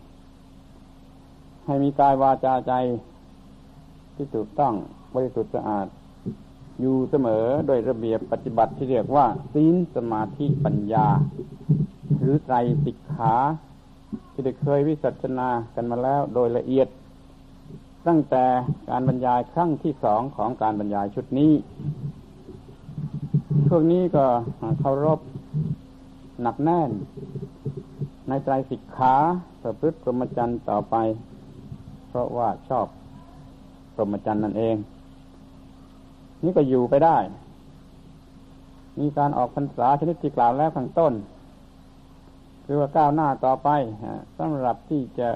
[1.66, 2.74] ให้มีกายวาจาใจ
[4.16, 4.74] ที่ถูกต้อง
[5.16, 5.88] บริสุทธิ์สะอาด
[6.82, 11.08] อยู่เสมอโดยระเบียบปฏิบัติที่เรียกว่าศีลสมาธิปัญญา
[12.20, 13.36] หรือไตรสิกขา
[14.34, 16.88] ที่ได้เคยวิสัชนากันมาแล้วโดยละเอียด
[18.08, 18.44] ตั้งแต่
[18.90, 21.52] การบรรยายครั้งที่สองของการบรรยายชุดนี้
[23.70, 24.26] พวกนี้ก็
[24.80, 25.20] เคารพ
[26.42, 26.90] หนักแน่น
[28.28, 29.16] ในไตรสิกขา
[29.62, 30.96] ประพฤติพรหมจรรย์ต่อไป
[32.10, 32.88] เพราะว่าชอบ
[33.94, 34.76] พรหมจรรย์นั่นเอง
[36.44, 37.18] นี่ก็อยู่ไปได้
[39.00, 41.14] มีการออกพรรษาชนิดที่กล่าวแล้วข้างต้น
[42.66, 43.70] คือว่าก้าวหน้าต่อไป
[44.38, 45.30] สำหรับที่จะ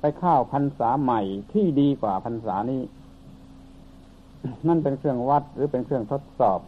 [0.00, 1.20] ไปเข้าพรรษาใหม่
[1.52, 2.82] ที่ดีกว่าพรรษานี้
[4.68, 6.60] นั่นเป็นเครื่องวัดหรือเป็นเครื่องทดสอบ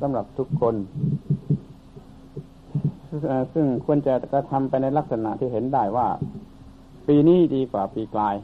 [0.00, 0.74] สำหรับทุกคน
[3.54, 6.08] ซึ่งควรจะกระทำไปในลักษณะที่เห็นได้ว่า
[7.08, 8.34] ปีนี้ดีกว่าปีกลาย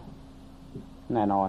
[1.12, 1.48] แน่นอน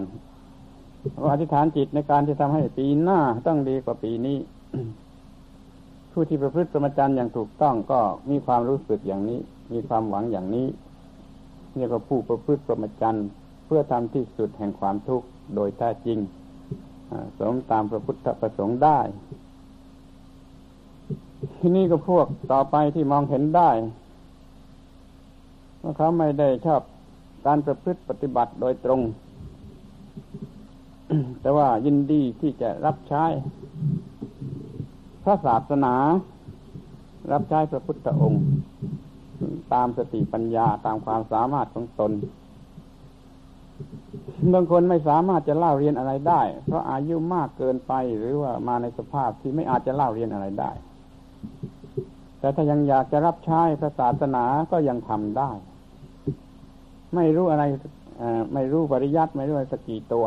[1.32, 4.38] อธิษฐานจิตในการที่ทำให้ปีหน้าต้องดีกว่าปีนี้
[6.16, 8.00] ผู้ที่ประพฤติสมจรรย์อย่างถูกต้องก็
[8.30, 9.40] มีความรู้สึกอย่างนี้
[9.72, 10.66] มีความหวังอย่างนี้
[11.74, 13.26] เรียกว่าผู้ประพฤติสมจรรย์
[13.66, 16.18] เพื่อทำที่สุดแห่งความทุกข์โดยแท้จริง
[17.38, 18.98] สมตามพระพุทธประสงค์ได้
[21.58, 23.70] ที่นี่ก็พวกต่อไปที่มองเห็นได้
[25.82, 26.82] ว่าเขาไม่ได้ชอบ
[27.46, 29.00] การประพฤติปฏิบัติโดยตรง
[31.40, 33.24] แต่ว่ายินดีที่จะรับใช้
[35.24, 35.94] พระศาสนา
[37.32, 38.44] รับใช้พระพุทธองค์
[39.74, 42.12] ตามสติปัญญาตามความสามารถของตน
[44.54, 50.70] บางคนไม่สามารถจะเล่าเรียนอะไรได้ เพราะอายุมากเกินไปหรือว่ามาในสภาพที่ไม่อาจจะเล่าเรียนอะไรได้
[52.40, 55.50] แต่ถ้ายังอยากจะรับใช้พระศาสนาก็ยังทำได้
[57.14, 57.64] ไม่รู้อะไร
[58.54, 60.26] ไม่รู้ปริยัติไม่รู้สกี่ตัว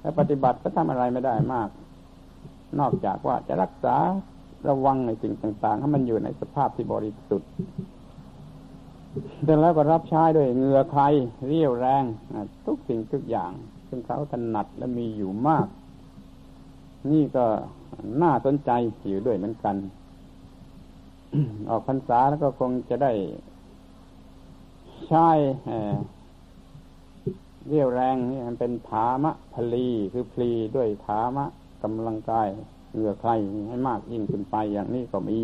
[0.00, 1.68] และปฏิบัติก็ทำอะไรไม่ได้มาก
[2.80, 3.96] นอกจากว่าจะรักษา
[4.68, 7.50] ระวังในสิ่งต่างๆให้มันอยู่ในสภาพที่บริสุทธิ์
[9.44, 11.02] แต่แล้วก็รับใช้ด้วยเหงื่อใคร
[11.46, 12.04] เรียวแรง
[12.66, 13.52] ทุกสิ่งทุกอย่าง
[13.88, 15.66] ซึ่งเขาถนัดและมีอยู่มาก
[17.12, 17.46] นี่ก็
[18.22, 18.70] น่าสนใจ
[19.08, 19.76] อยู่ด้วยเหมือนกัน
[21.68, 23.12] ออกพรรษาแล้วก็คงจะได้
[25.08, 25.28] ใช้
[27.68, 31.46] เรียวแรงนี่มันเป็นถามะพลีคือพลีด้วยถามะ
[31.84, 32.48] กำลังกาย
[32.92, 33.30] เหงื่อใคร
[33.68, 35.38] ให้มากยิ่งขึ้นไปอย่างนี้ก็มี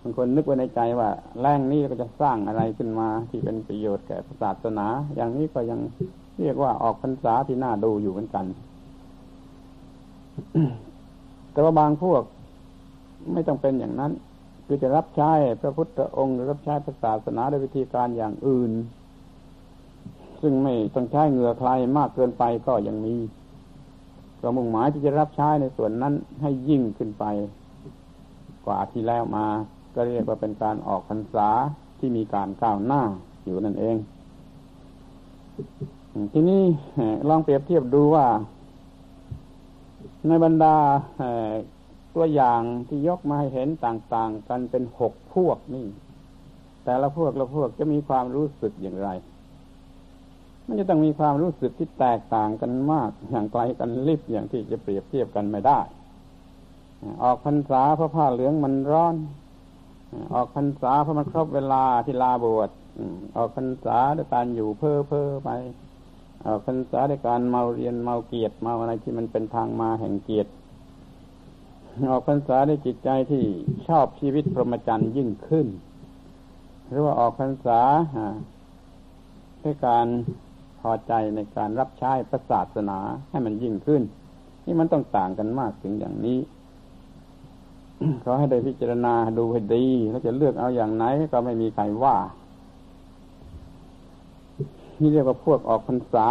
[0.00, 1.08] บางคนนึกไว้ในใจว่า
[1.40, 5.80] แรงนี้ก็จะสร้างอะไรขึ้นมาที่เป็นประโยชน์แก่ศาสนา อย่างนี้ก็ยัง
[6.40, 8.44] เรียกว่าออกพรรษาที่น่าดูอยู่เหมือนกัน
[11.52, 12.22] แต่ว่าบางพวก
[13.32, 14.12] ไม่ต้องเป็นอย่างนั้น
[14.66, 16.74] คือจะรับใช้พระพุทธองค์หรือรับใช้
[17.04, 18.72] ศาสนาด้วยวิธีการอย่างอื่น
[20.42, 23.16] ซึ่งไม่ต้องใช้เหงื่อใครมากเกินไปก็ยังมี
[24.40, 27.24] ก็มุ่งหมายที่จะรับใช้ในส่วนนั้นให้ยิ่งขึ้นไป
[28.66, 29.46] กว่าที่แล้วมา
[29.94, 31.48] ก็เรียกว่าเป็นการออกพรรษา
[31.98, 33.02] ที่มีการก้าวหน้า
[33.44, 33.96] อยู่นั่นเอง
[36.32, 36.62] ทีนี้
[37.28, 38.26] ลองเปรียบเทียบดูว่า
[40.26, 40.76] ในบรรดา
[42.14, 45.86] ตัวอย่างที่ยกมาให้เห็นต่าง ๆ กันเป็นหกพวกนี่
[46.84, 49.08] แต่ละพวกละพวกจะมีความรู้สึกอย่างไร
[50.66, 55.80] มันจะต้องมีความรู้สึกที่แตกต่างกันมาก อย่างไกลกันลิบอย่างที่จะเปรียบเทียบกันไม่ได้
[57.22, 59.14] ออกพรรษาพระผ้าเหลืองมันร้อน
[60.34, 62.70] ออกพรรษาเพราะมันครบเวลาที่ลาบวช
[63.36, 65.50] ออกพรรษาด้วยการอยู่เพ้อเพ้อไป
[66.46, 70.50] ออกพรรษาด้วยการเมาเรียนเมาเกียรติเมาอะไรที่มันเป็นทางมาแห่งเกียรติ
[72.10, 73.42] ออกพรรษาด้วยจิตใจที่
[73.88, 75.66] ชอบชีวิตพรหมจรรย์ยิ่งขึ้น
[76.88, 77.80] หรือว่าออกพรรษา
[79.62, 80.06] ด้วยการ
[80.80, 82.98] พอใจในการรับใช้พระศาสนา
[83.30, 84.02] ให้มันยิ่งขึ้น
[84.66, 86.38] นี่มันต้องต่างกันมากถึงอย่างนี้
[88.22, 92.16] ขอให้ได้พิจารณาดูให้ดีแล้วจะเลือกเอาอย่างไหนก็ไม่มีใครว่า
[95.00, 96.26] นี่เรียกว่าพวกออกพรรษา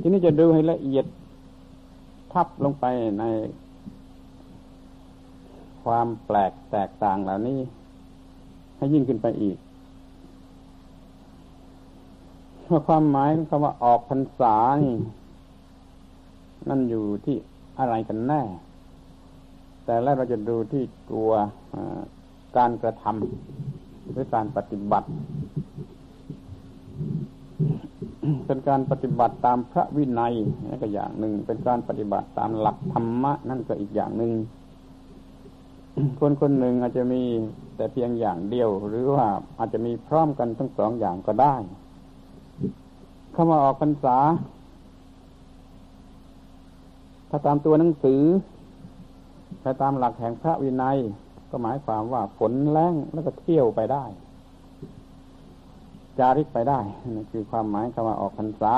[0.00, 1.06] ทีนี้จะดูให้ละเอียด
[2.32, 2.84] ทับลงไป
[3.18, 3.24] ใน
[5.82, 7.60] ความแปลกแตกต่างเหล่านี้
[8.78, 9.56] ให้ยิ่งขึ้นไปอีก
[12.64, 14.94] เพราะความหมายคำว่าออกพรรษานี่
[16.68, 17.36] นั่นอยู่ที่
[17.78, 18.42] อะไรกันแน่
[19.84, 21.30] แต่แล้วเราจะดูที่ตัว
[22.56, 25.08] การกระทำหรือการปฏิบัติ
[28.46, 30.34] เป็นการปฏิบัติตามพระวินัย
[30.68, 34.32] นั่นก็อย่างหนึ่ง เป็นการปฏิบัติตามหลักธรรมะนั่นก็อีกอย่างหนึ่ง
[36.20, 37.22] คนคนหนึ่งอาจจะมี
[37.76, 39.26] แต่เพียงอย่างเดียว หรือว่า
[39.58, 41.54] อาจจะมีพร้อมกันทั้งสองอย่างก็ได้
[43.32, 44.18] เข้ามาออกพรรษา
[47.30, 48.22] ถ้าตามตัวหนังสือ
[49.62, 50.98] ถ้าตามหลักแห่งพระวินัย
[51.50, 54.04] ก็หมายความว่าฝนแรงแล้วก็เที่ยวไปได้
[56.18, 56.80] จาริกไปได้
[57.16, 58.72] นั่นคือความหมายคำว่าออกพรรษา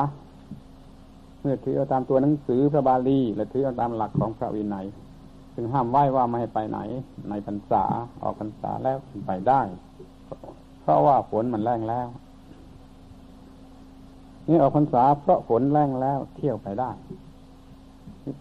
[1.40, 6.78] เมื่อถือเอาตามตัวหนังสือพระบาลี และถือเอาตามหลักของพระวินัยึงห้ามไว้ว่าไม่ให้ไปไหน
[7.28, 7.84] ในพรรษา
[8.22, 8.96] ออกพรรษาแล้ว
[9.26, 9.60] ไปได้
[10.82, 12.08] เพราะว่าฝนมันแรงแล้ว
[14.48, 16.90] นี่ออกพรรษาเพราะฝนแรงแล้วเที่ยวไปได้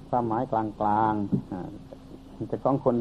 [0.09, 2.95] ความหมายกลางๆจะของคน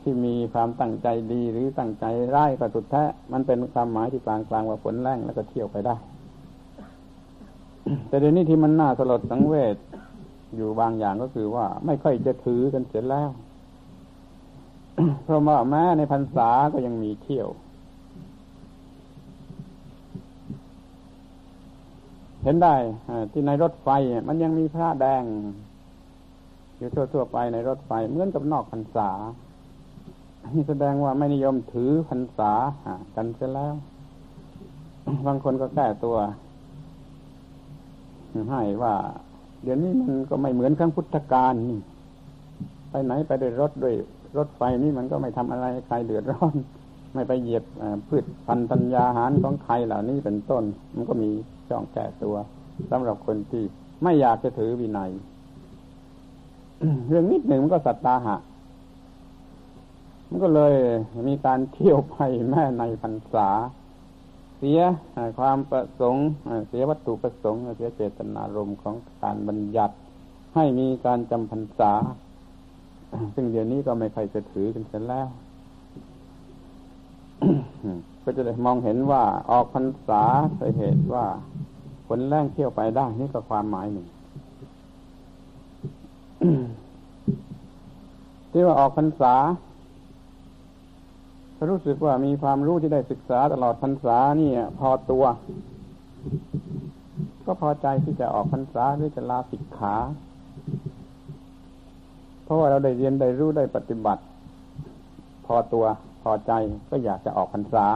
[0.00, 5.96] ที่มีความตั้งใจดีหรือตั้งใจร้ายก็สุดแท้มันเป็นความหมายที่กลางๆว่าฝนแรงแล้วก็เที่ยวไปได้
[8.08, 9.76] แต่เดี๋ยวนี้ที่มันน่าสลดสังเวช
[10.56, 13.30] อยู่บางอย่างก็คือว่าไม่ค่อยจะถือกันเสร็จแล้ว
[15.24, 17.48] เพราะว่าแม้ในพรรษาก็ยังมีเที่ยว
[22.42, 22.74] เห็นได้
[23.32, 23.88] ที่ในรถไฟ
[24.28, 25.24] มันยังมีพระแดง
[26.78, 29.10] อยู่ทั่วๆไปในรถไฟเหมือนกับนอกพรรษา
[30.54, 32.52] นี่แสดงว่าไม่นิยมถือพรรษา
[33.16, 33.74] กันเสียแล้ว
[35.26, 36.16] บางคนก็แก้ตัว
[38.50, 38.94] ให้ว่า
[39.64, 41.80] เดี๋ยวนี้มันก็ไม่เหมือนครั้งพุทธกาลนี่
[42.90, 43.94] ไปไหนไปด้วยรถด้วย
[44.38, 46.54] รถไฟนี่มันก็ไม่ทำอะไรใครเดือดร้อน
[47.14, 47.64] ไม่ไปเหยียบ
[48.08, 51.30] พืชพันธัญญาหารของใครเหล่านี้เป็นต้น มันก็มี
[51.68, 52.36] ช่องแก่ตัว
[52.90, 53.62] สำหรับคนที่
[54.02, 55.10] ไม่อยากจะถือวินัย
[57.08, 58.36] เรื่องนิดหนึ่งมันก็สัตตาหะ
[60.28, 60.74] มันก็เลย
[61.28, 62.16] มีการเที่ยวไป
[62.50, 63.48] แม่ในพรรษา
[64.64, 64.80] สีย
[65.38, 66.24] ความประสงค์
[66.68, 69.94] เสียวัตถุประสงค์ เสียเจตนารมณ์ของการบัญญัติ
[70.54, 71.92] ให้มีการจำพรรษา
[73.34, 75.28] ซึ่งเดี๋ยวนี้ก็ไม่ใครจะถือกันเสียแล้ว
[78.22, 80.22] ก็จะได้มองเห็นว่าออกพรรษา
[80.58, 81.24] สาเหตุว่า
[82.06, 84.06] ผลแรงเที่ยวไปได้ นี่ก็ความหมายหนึ่ง
[88.50, 89.34] ที่ว่าออกพรรษา
[91.70, 95.24] รู้สึกว่ามีความรู้ที่ได้ศึกษาตลอดพรรษานี่พอตัว
[97.46, 99.96] ก็พอใจที่จะออกพรรษาหรือจะลาสิกขา
[102.44, 104.22] เพราะว่าเราได้เรียนได้รู้ได้ปฏิบัติ
[105.46, 105.84] พอตัว
[106.22, 106.52] พอใจ
[106.90, 107.86] ก็อยากจะออกพรรษา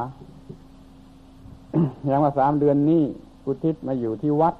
[2.06, 3.02] อย่างว่าสามเดือนนี้
[3.46, 4.54] อุทิศมาอยู่ที่วัด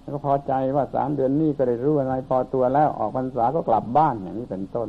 [0.00, 4.88] แล้วก็พอใจว่าสามเดือนนี้ก็ได้รู้อะไรพอตัวแล้วออกพรรษาก็กลับบ้านอย่างนี้เป็นต้น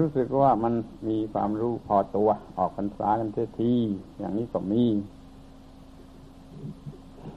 [0.00, 0.74] รู้สึกว่ามัน
[1.08, 2.28] มีความรู้พอตัว
[2.58, 3.72] ออกพรรษากันเทีที
[4.18, 4.84] อย่างนี้ก็มี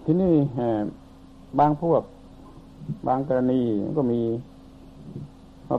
[0.04, 0.36] ที่นี่
[1.60, 2.02] บางพวก
[3.08, 3.62] บางกรณี
[3.98, 4.22] ก็มี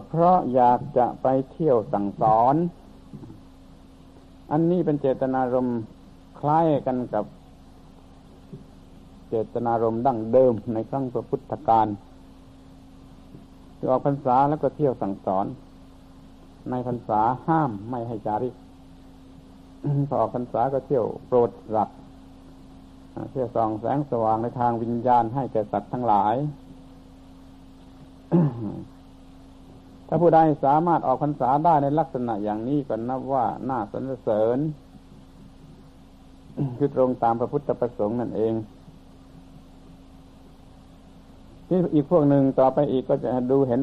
[0.08, 2.54] เพราะอยากจะไปเที่ยวสั่งสอน
[4.50, 5.78] อันนี้เป็นเจตนารมณ์
[6.38, 7.24] คล้ายกันกับ
[9.28, 11.86] เจตนารมณ์ดั้งเดิมในครั้งพระพุทธการ
[13.90, 15.46] ออกพรรษาแล้วก็เที่ยวสั่งสอน
[16.70, 18.55] ในพรรษาห้ามไม่ให้จาริก
[20.09, 21.98] พอออกพรรษาก็เที่ยวโปรดสัตว์
[23.31, 26.35] เที่ยวส่องแสงสว่างในทางวิญญาณให้แก่สัตว์ทั้งหลาย
[30.09, 34.59] ถ้าผู้ใดสามารถออกพรรษาได้ในลักษณะอย่างนี้ก็นับว่าน่าสรรเสริญ
[36.79, 38.52] คือตรงตามพระพุทธประสงค์นั่นเอง
[41.68, 43.81] ที่อีกพวกหนึ่งต่อไปอีกก็จะดูเห็น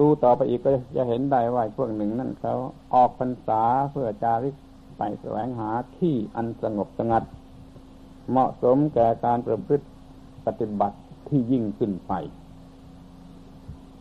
[0.00, 2.54] ดูต่อไปอีกก็จะเห็นได้ว่าพวกหนึ่งนั่นเขา
[2.94, 4.54] ออกพรรษาเพื่อจาริก
[4.98, 7.24] ไปแสวงหาที่อันสงบสงัด
[8.30, 9.86] เหมาะสมแก่การประพฤติ
[10.46, 12.12] ปฏิบัติที่ยิ่งขึ้นไป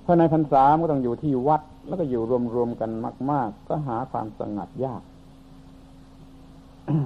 [0.02, 2.22] เพราะในพรรษาก็ต้องอยู่ที่วัดแล้วก็อยู่
[2.56, 2.92] รวมๆกัน
[3.32, 5.02] มาก ๆ ก็หาความสงัดยาก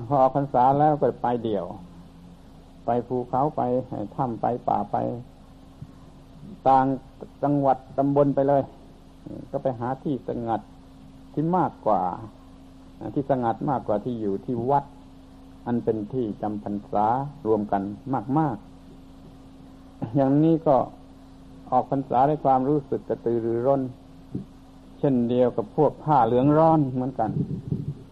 [0.08, 1.66] พอออกพรรษาแล้วก็ไปเดี่ยว
[2.86, 3.62] ไปภูเขาไป
[4.16, 4.98] ถ้ำไปป่าไป
[6.68, 6.86] ต่าง
[7.44, 8.64] จังหวัดตำบลไปเลย
[9.52, 10.62] ก็ไปหาที่สงัด
[11.34, 12.02] ที่มากกว่า
[13.14, 14.86] ที่สงัดมากกว่าที่อยู่ที่วัด
[15.66, 17.06] อันเป็นที่จำพรรษา
[17.48, 17.82] รวมกัน
[18.40, 18.58] มาก
[19.36, 20.76] ๆ อย่างนี้ก็
[21.72, 23.82] ออกพรรษาด้วยความรู้สึกกระตือรือร้น
[25.00, 27.32] เช่นเดียวกับพวกผ้าเหลืองร้อนเหมือนกัน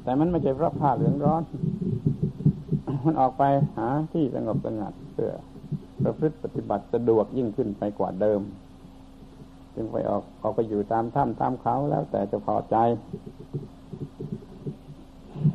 [0.04, 1.43] แต่มันไม่ใช่เพราะผ้าเหลืองร้อน
[3.06, 3.43] มันออกไป
[3.78, 5.34] หาที่สงบสงัดเพื่อ
[6.03, 8.41] ประพฤติปฏิบัติสะดวกยิ่งขึ้นไปกว่าเดิม
[9.75, 12.75] จึงไปออกออกไปอยู่ตามถ้ำตามเขาแล้วแต่จะพอใจ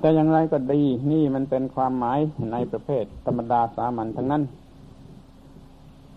[0.00, 2.18] แต่อย่างไรก็ดี นี่มันเป็นความหมาย
[2.52, 4.42] ในประเภทธรรมดาสามัญทั้งนั้น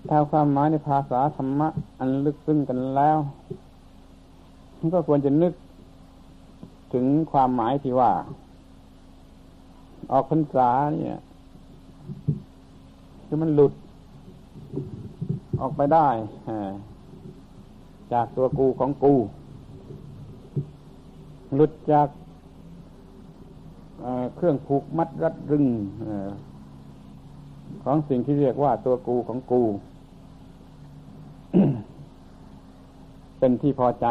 [0.10, 1.68] ถ้าความหมายในภาษาธรรมะ
[2.00, 3.18] อันลึกซึ้งกันแล้ว
[4.78, 5.54] มันก็ควรจะนึก
[6.94, 8.12] ถึงความหมายที่ว่า
[10.12, 11.20] ออกพรรษาเนี่ย
[13.26, 13.74] คือมันหลุด
[15.62, 16.08] ออกไปได้
[18.14, 19.16] จากตัวกูของกู
[21.54, 22.08] หลุดจาก
[24.36, 25.66] เครื่องผูกมัดรัดรึง
[27.84, 29.64] ของสิ่งที่เรียกว่าตัวกูของกู
[33.40, 34.06] เป็นที่พอใจ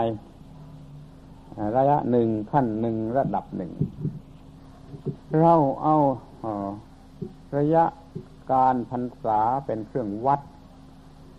[1.77, 3.71] ระยะหนึ่งขั้นหนึ่งระดับหนึ่ง
[5.41, 5.95] เราเอา
[7.57, 7.85] ระยะ
[8.53, 10.41] การพรรษาเป็นเครื่องวัด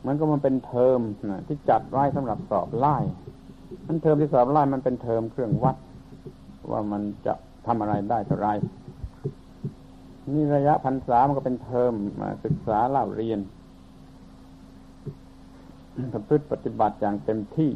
[0.08, 2.98] มันก็มันเป็นเทอมนะที่จัดไว้สำหรับสอบไล่
[3.88, 5.76] มันเทอมที่สอบไล่มันเป็นเทอมเครื่องวัด
[6.72, 7.34] ว่ามันจะ
[7.68, 8.50] ทำอะไรได้เท่าไร
[10.34, 13.40] นี่ระยะพรรษามันก็เป็นเทอมมาศึกษาเล่าเรียน
[16.14, 17.72] ประพฤติปฏิบัติอย่างเต็มที่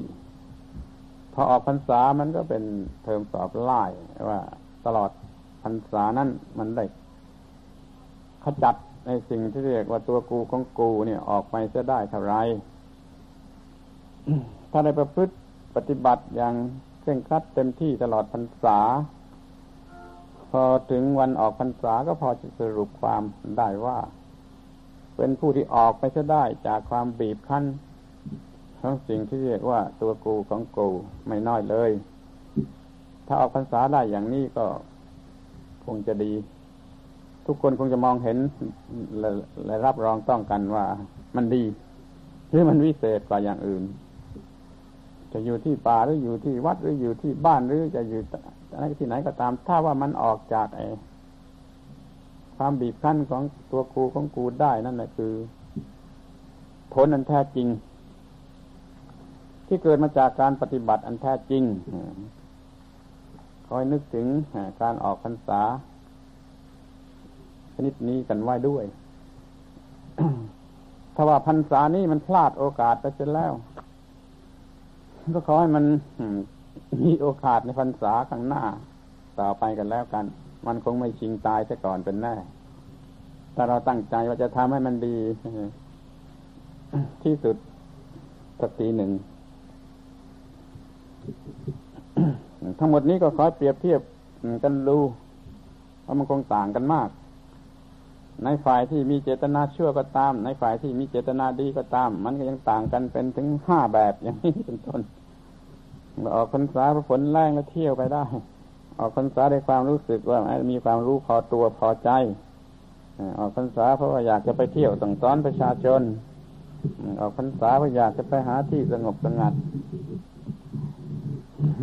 [1.33, 2.63] พอออกพรรษามันก็เป็น
[3.03, 3.83] เทอมสอบไล่
[4.29, 4.39] ว่า
[4.85, 5.11] ตลอด
[5.63, 6.83] พรรษานั้นมันได้
[8.43, 12.35] ขจัด ในสิ่งที่เรียกว่าตัวกูของกูเนี่ยออกไปจะได้เท่าไร
[14.71, 15.33] ถ้าได้ประพฤติ
[15.75, 16.55] ปฏิบัติอย่าง
[17.01, 18.79] เคร่งครัดเต็มที่ตลอดพรรษา
[20.51, 23.23] พอถึงวันออกพรรษาก็พอจะสรุปความ
[23.57, 23.99] ได้ว่า
[25.15, 27.63] เป็นผู้ที่ออกไปจะได้จากความบีบคั้น
[28.79, 30.89] ของสิ่งที่เรียกว่าตัวกูของกู
[31.27, 31.91] ไม่น้อยเลย
[33.27, 34.65] ถ้าออกพรรษาได้อย่างนี้ก็
[35.85, 36.33] คงจะดี
[37.45, 38.37] ทุกคนคงจะมองเห็น
[39.65, 40.85] และรับรองต้องกันว่า
[41.35, 41.63] มันดี
[42.49, 43.83] หรือมันวิเศษกว่าอย่างอื่น
[45.33, 48.19] จะอยู่ที่ป่าหรืออยู่ที่วัดหรืออยู่ที่บ้านหรือจะอยู่
[48.99, 50.81] ที่ไหนก็ตาม ถ้าว่ามันออกจากไอ
[52.57, 55.33] ความบีบคั้นของตัวกูของกูได้นั่นแหละคือ
[56.93, 57.67] ผลอันแท้จริง
[59.67, 61.63] ที่เกิดมาจากการปฏิบัติอันแท้จริง
[63.67, 64.27] คอยนึกถึง
[64.81, 65.61] การออกพรรษา
[67.83, 68.85] นิดนี้กันไว้ด้วย
[71.15, 73.53] ถ้าว่าพรรษานี้มันพลาดโอกาสไปเสียแล้ว
[75.35, 75.85] ก็ขอให้มัน
[77.05, 78.63] มีโอกาสในพรรษาข้างหน้า
[79.39, 80.25] ต่อไปกันแล้วกัน
[80.67, 82.35] มันคงไม่ชิงตายซะก่อนเป็นแน่
[83.55, 85.17] ถ้าเราตั้งใจว่าจะทำให้มันดี
[87.23, 87.55] ที่สุด
[88.61, 89.11] สักทีหนึ่ง
[92.79, 94.01] ทั้งหมดนี้ก็ขอเปรียบเทียบ
[94.63, 94.97] กันดู
[96.01, 97.09] เพราะมันคงต่างกันมาก
[98.43, 105.01] ในฝ่ายที่มีเจตนาชั่วก็ตาม ในฝ่ายที่มีเจตนาดีก็ตาม มันก็ยังต่างกันเป็นถึงห้าแบบอย่างนี้เป็นต้น
[106.35, 108.25] ออกพรรษาผลแรงแล้วเที่ยวไปได้
[108.99, 110.39] ออกพรรษาด้วยความรู้สึกว่า
[110.71, 112.09] มีความรู้พอตัวพอใจ
[113.39, 116.01] ออกพรรษาเพราะว่าอยากจะไปเที่ยวสั่งสอนประชาชน
[117.19, 119.53] ออกพรรษาเพราะอยากจะไปหาที่สงบสงัด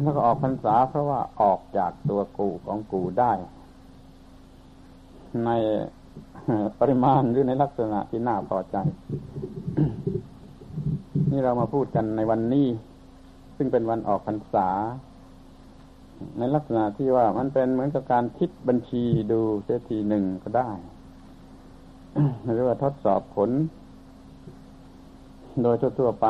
[0.03, 3.33] แล้วก็ออกพรรษาเพราะว่าออกจากตัวกูของกูได้
[5.45, 5.51] ใน
[6.81, 8.77] ปริมาณหรือในลักษณะที่น่าพอใจ
[11.31, 12.67] นี่เรามาพูดกันในวันนี้
[13.57, 14.69] ซึ่งเป็นวันออกพรรษา
[16.39, 19.03] ในลักษณะที่ว่ามันเป็นเหมือนกับการคิดบัญชี
[19.33, 20.71] ดูเสียทีหนึ่งก็ได้
[22.53, 23.51] หรือว่าทดสอบผล
[25.63, 26.27] โดยทั่วๆไป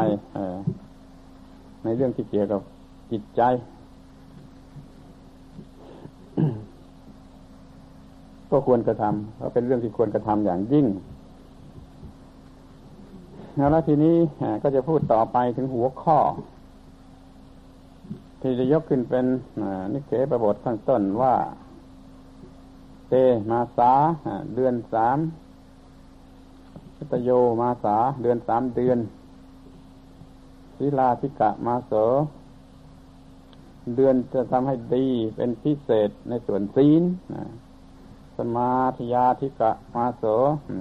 [1.85, 2.61] ในเรื่องที่เกี่ยวกับ
[3.13, 3.43] จิตใจ
[8.51, 10.87] ก็ควรกระทำเพราะเป็นเรื่องที่ควรกระทำอย่างยิ่ง
[13.57, 14.17] แล้วทีนี้
[14.63, 16.19] ก็จะพูดต่อไปถึงหัวข้อ
[18.41, 19.25] ที่จะยกขึ้นเป็น
[19.93, 21.35] นิเกประบทข้างต้นว่า
[23.09, 23.15] เต
[23.51, 23.93] มาสา
[24.55, 25.19] เดือนสาม
[27.13, 27.31] ตโย
[27.61, 28.99] มาสาเดือนสามเดือน
[30.77, 31.93] ศิลาธิกะมาโส
[33.97, 37.03] เดือนจะทำให้ดีเป็นพิเศษในส่วนศีล
[38.39, 40.25] สมาธิยาธิกะมาโส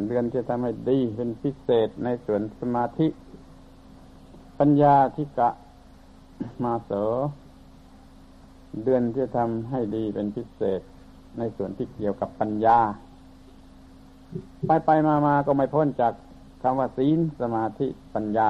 [0.08, 3.08] เดือนจะทำให้ดีเป็นพิเศษในส่วนสมาธิ
[4.60, 5.50] ปัญญาธิกะ
[6.64, 6.92] มาโส
[8.84, 10.82] เดือนที่ทำให้ดีเป็นพิเศษ
[11.38, 12.80] ในส่วนที่เกี่ยวกับปัญญา
[14.66, 16.14] ไปไปมามาก็ไม่พ้นจาก
[16.62, 18.50] คำว่าศีลสมาธิปัญญา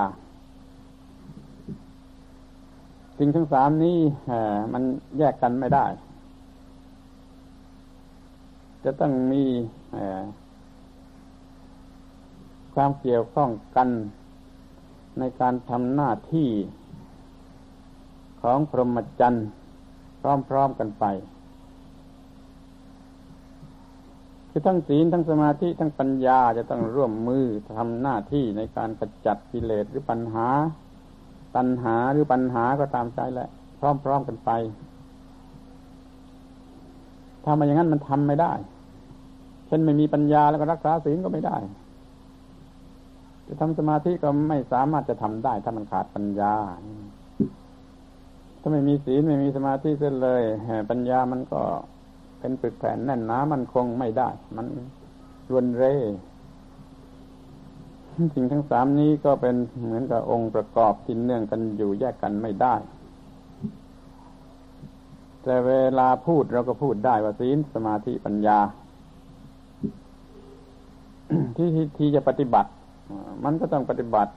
[3.18, 3.98] สิ่งทั้งสามนี้
[4.74, 4.84] มัน
[5.18, 5.86] แยกกันไม่ได้
[8.84, 9.44] จะต้องมี
[12.74, 13.90] ความเกี่ยวข้องกัน
[15.20, 16.50] ในการทำหน้าที่
[18.42, 19.48] ของพรหมจรรย์
[20.50, 21.06] พร้อมๆกันไป
[24.50, 27.46] คือทั้งศีลทั้งสมาธิทั้งปัญญาจะต้องร่วมมือ
[27.78, 30.48] ทำหน้าที่ในการขจัดกิเลสหรือปัญหา
[31.56, 33.50] ตัณหาหรือปัญหาก็ตามใจแหละ
[33.80, 34.52] พร้อมๆกันไป
[37.48, 38.52] ถ้ามาอย่างนั้นมันทำไม่ได้
[39.68, 41.58] เช่นไม่มีปัญญาแล้วก็รักษาศีลก็ไม่ได้
[43.48, 46.54] จะทำสมาธิก็ไม่สามารถจะทำได้ ถ้ามันขาดปัญญา
[48.62, 50.42] ถ้าไม่มีศีลไม่มีสมาธิเส้นเลย
[50.90, 51.62] ปัญญามันก็
[52.40, 54.66] เป็นปึกแผ่นแน่นหนามันคงไม่ได้ มัน
[55.50, 55.94] รวนเร่
[58.36, 62.76] สิ่งทั้งสามนี้ก็เป็นเหมือนกับองค์ประกอบที่เนื่องกันอยู่แยกกันไม่ได้
[65.50, 68.60] แต่เวลาพูดเราก็พูดได้ว่าศีลสมาธิปัญญา
[71.58, 72.70] ที่ที่จะปฏิบัติ
[73.44, 74.32] มันก็ต้องปฏิบัติ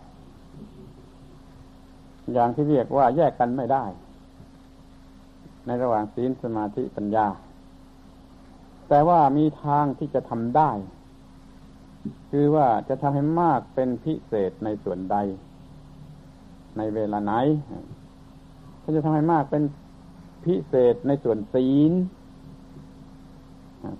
[2.33, 3.85] อย่างที่เรียกว่าแยกกันไม่ได้
[5.67, 7.27] ในระหว่างศีลสมาธิปัญญา
[8.89, 10.71] แต่ว่ามีทางที่จะทำได้
[12.31, 15.17] คือว่าจะทำให้มากเป็นพิเศษในส่วนใด
[16.77, 17.33] ในเวลาไหน
[18.83, 19.63] ถ้าจะทำให้มากเป็น
[20.45, 21.93] พิเศษในส่วนศีล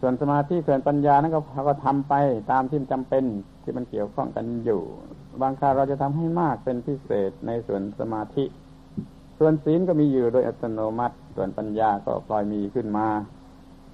[0.01, 2.15] ส่วนสมาธิส่วนปัญญานั้นก็เขาก็ทำไป
[2.51, 3.25] ตามที่จำเป็น
[3.63, 4.81] ที่มันเกี่ยวข้องกันอยู่
[5.43, 8.45] บางคราเราจะทำให้มากเป็นพิเศษในส่วนสมาธิ
[9.39, 13.09] ส่วนศีลก็มีอยู่โดยอัตโนมัติ ส่วนปัญญาก็ปล่อยมีขึ้นมา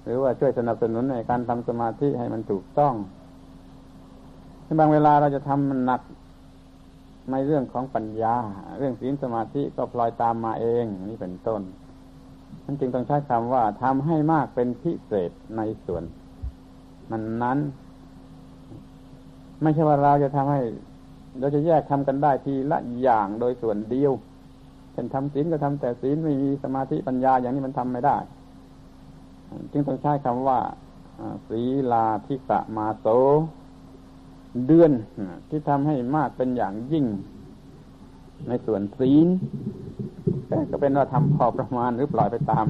[0.03, 2.93] หรือว่าช่วยสนับสนุนในการทำสมาธิให้มันถูกต้อง
[4.79, 6.01] บางเวลาเราจะทำมันหนัก
[7.31, 8.35] ในเรื่องของปัญญา
[8.79, 11.61] เรื่องศีลสมาธิก็พลอยตามมาเอง นี่เป็นต้น
[12.69, 16.03] มันจึงต้องใช้คำว่าทำให้มากเป็นพิเศษในส่วน
[17.11, 17.59] มันนั้น
[19.61, 20.61] ไม่ใช่ว่าเราจะทำให้
[21.39, 24.11] เราจะแยกทำกันได้ทีละอย่างโดยส่วนเดียว
[24.91, 28.17] เช่นทำศีลก็ทำแต่ศีลไม่มีสมาธิปัญญาอย่างนี้มันทำไม่ได้
[29.71, 30.59] จึงต้องใช้คำว่า
[31.49, 31.61] ศี
[31.91, 33.07] ลาธิกะมาโส
[34.65, 34.91] เดือน
[35.49, 37.05] ที่ทำให้มากเป็นอย่างยิ่ง
[38.47, 39.27] ในส่วนศีล
[40.47, 42.67] แต่ก็เป็นว่าทำพอประมาณหรือปล่อยไปตาม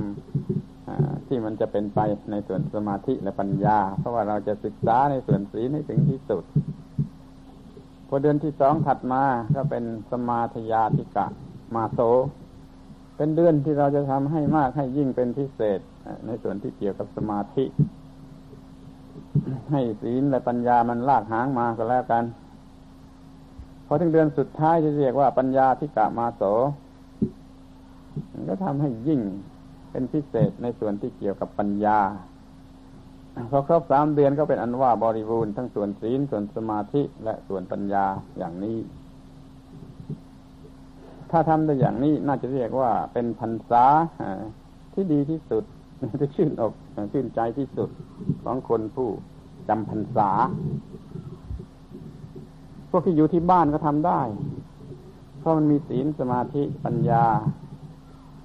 [1.27, 1.99] ที่มันจะเป็นไป
[2.31, 6.43] ในส่วนสมาธิและปัญญา เพราะว่าเราจะศึกษาในส่วนศีลให้ถึงที่สุด
[8.07, 9.23] พอเดือนที่สองถัดมา
[9.55, 11.25] ก็เป็นสมาธยาธิกะ
[11.75, 11.99] มาโส
[13.17, 15.79] เป็นเดือนที่เราจะทำให้มากให้ยิ่งเป็นพิเศษ
[16.25, 17.65] ในส่วนที่เกี่ยวกับสมาธิ
[19.71, 22.23] ให้ศีลและปัญญามันลากหางมาก็แล้วกัน
[23.89, 26.41] พอถึงเดือนสุดท้ายจะเรียกว่าปัญญาที่กะมาโส
[28.49, 29.21] ก็ทำให้ยิ่ง
[29.91, 31.99] เป็นพิเศษในส่วนที่เกี่ยวกับปัญญา
[33.51, 38.05] พอครบสามเดือนก็เป็นอันว่าบริบูรณ์ทั้งส่วนศีลส่วนสมาธิและส่วนปัญญา
[38.37, 38.77] อย่างนี้
[41.31, 43.85] ถ้าทำได้อย่างนี้น่าจะเรียกว่าเป็นพรรษา
[44.93, 45.63] ที่ดีที่สุด
[46.19, 46.73] ที่ชื่นอก
[47.13, 47.89] ชื่นใจที่สุด
[48.43, 49.09] ของคนผู้
[49.67, 50.29] จำพรรษา
[52.89, 54.21] พวกที่อยู่ที่บ้านก็ทำได้
[55.39, 57.25] เพราะมันมีศีลสมาธิปัญญา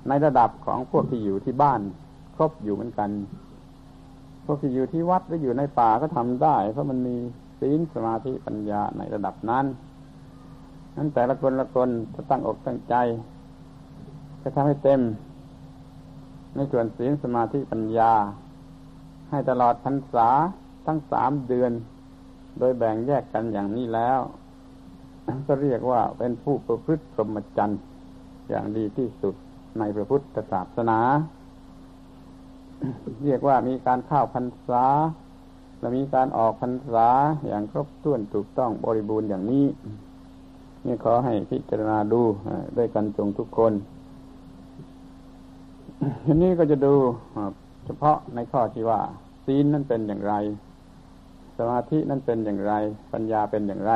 [0.08, 1.80] ในระดับของพวกที่อยู่ที่บ้าน
[2.36, 3.10] ครบอยู่เหมือนกัน
[4.44, 7.16] พวกที่อยู่ที่วัดหรืออยู่ในป่าก็ทำได้ เพราะมันมี
[7.60, 9.64] ศีลสมาธิปัญญาในระดับนั้น
[10.96, 12.94] นั้นแต่ละคนละคนถ้าตั้งอกตั้งใจ
[14.42, 15.00] จะทำให้เต็ม
[16.56, 18.12] ในส่วนศีลสมาธิปัญญา
[19.30, 20.28] ให้ตลอดพรรษา
[20.86, 21.72] ทั้งสามเดือน
[22.58, 24.20] โดยแบ่งแยกกันอย่างนี้แล้ว
[25.46, 27.80] ก็เรียกว่าเป็นผู้ประพฤติพรหมจรรย์
[28.50, 29.34] อย่างดีที่สุด
[29.78, 31.00] ในพระพุทธศาสนา
[33.24, 34.84] เรียกว่ามีการเข้าพรรษา
[35.80, 37.08] และมีการออกพรรษา
[37.48, 39.66] อย่างครบถ้วนถูกต้องบริบูรณ์อย่างนี้
[40.86, 42.22] นี่ขอให้พิจารณาดู
[42.76, 43.72] ด้วยกันจงทุกคน
[46.24, 46.94] ทีนี้ก็จะดู
[47.84, 49.00] เฉพาะในข้อที่ว่า
[49.44, 50.34] ศีลนั้นเป็นอย่างไร
[51.58, 52.74] สมาธินั้นเป็นอย่างไร
[53.12, 53.92] ปัญญาเป็นอย่างไร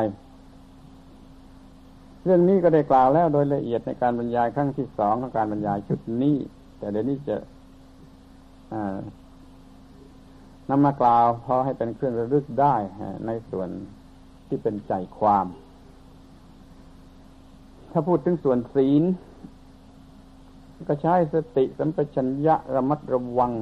[2.24, 6.36] เรื่องนี้ก็ได้กล่าวแล้วโดยละเอียดในการบรรยายครั้งที่สองของการบรรยายชุดนี้
[6.78, 7.36] แต่เดี๋ยวนี้จะ
[10.68, 12.74] นำมากล่าวพอให้เป็นเครื่องระลึกได้
[13.26, 13.68] ในส่วน
[14.48, 15.46] ที่เป็นใจความ
[17.92, 19.02] ถ้าพูดถึงส่วนศีล
[20.88, 23.52] ก็ใช้สติสัมปชัญญะระมัดระวัง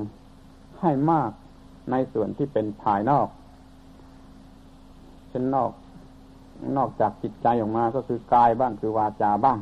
[0.80, 1.30] ให้มาก
[1.90, 3.28] ในส่วนที่เป็นภายนอก
[5.34, 5.70] เป็นนอก
[6.76, 9.58] นอกจากจิตใจออกมาก็คือกายบ้างคือวาจาบ้าง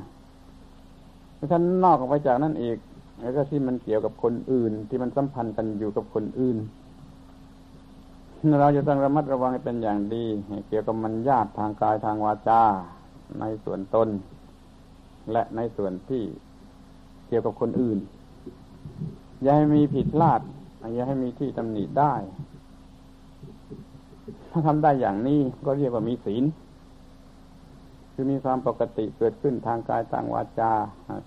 [1.50, 2.78] ถ้านอกออกไปจากนั้นอีก
[3.20, 6.56] แล้วก็ที่มันเกี่ยวกับคนอื่น ที่มันสัมพันธ์กันอยู่กับคนอื่น
[8.60, 10.24] เราจะต้องระมัดระวังให้เป็นอย่างดี
[10.68, 12.62] เกี่ยวกับมันญาติทางกายทางวาจา
[13.40, 14.08] ในส่วนตน
[15.32, 16.22] และในส่วนที่
[17.28, 17.98] เกี่ยวกับคนอื่น
[19.42, 20.40] อย่าให้มีผิดพลาด
[20.94, 22.14] อย่าให้มีที่ตำหนิได้
[24.52, 26.44] ถ้าทำได้อย่างนี้ก็เรียกว่ามีศีล
[28.12, 30.72] คือมีความปกติเกิดขึ้นทางกายทางวาจา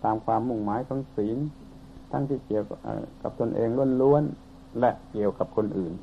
[0.03, 1.37] ตามความมุ่งหมายของศีล
[2.11, 2.63] ทั้งที่เกี่ยว
[3.21, 3.69] กับตนเอง
[4.01, 5.93] ล้วนๆและเกี่ยวกับคนอื่น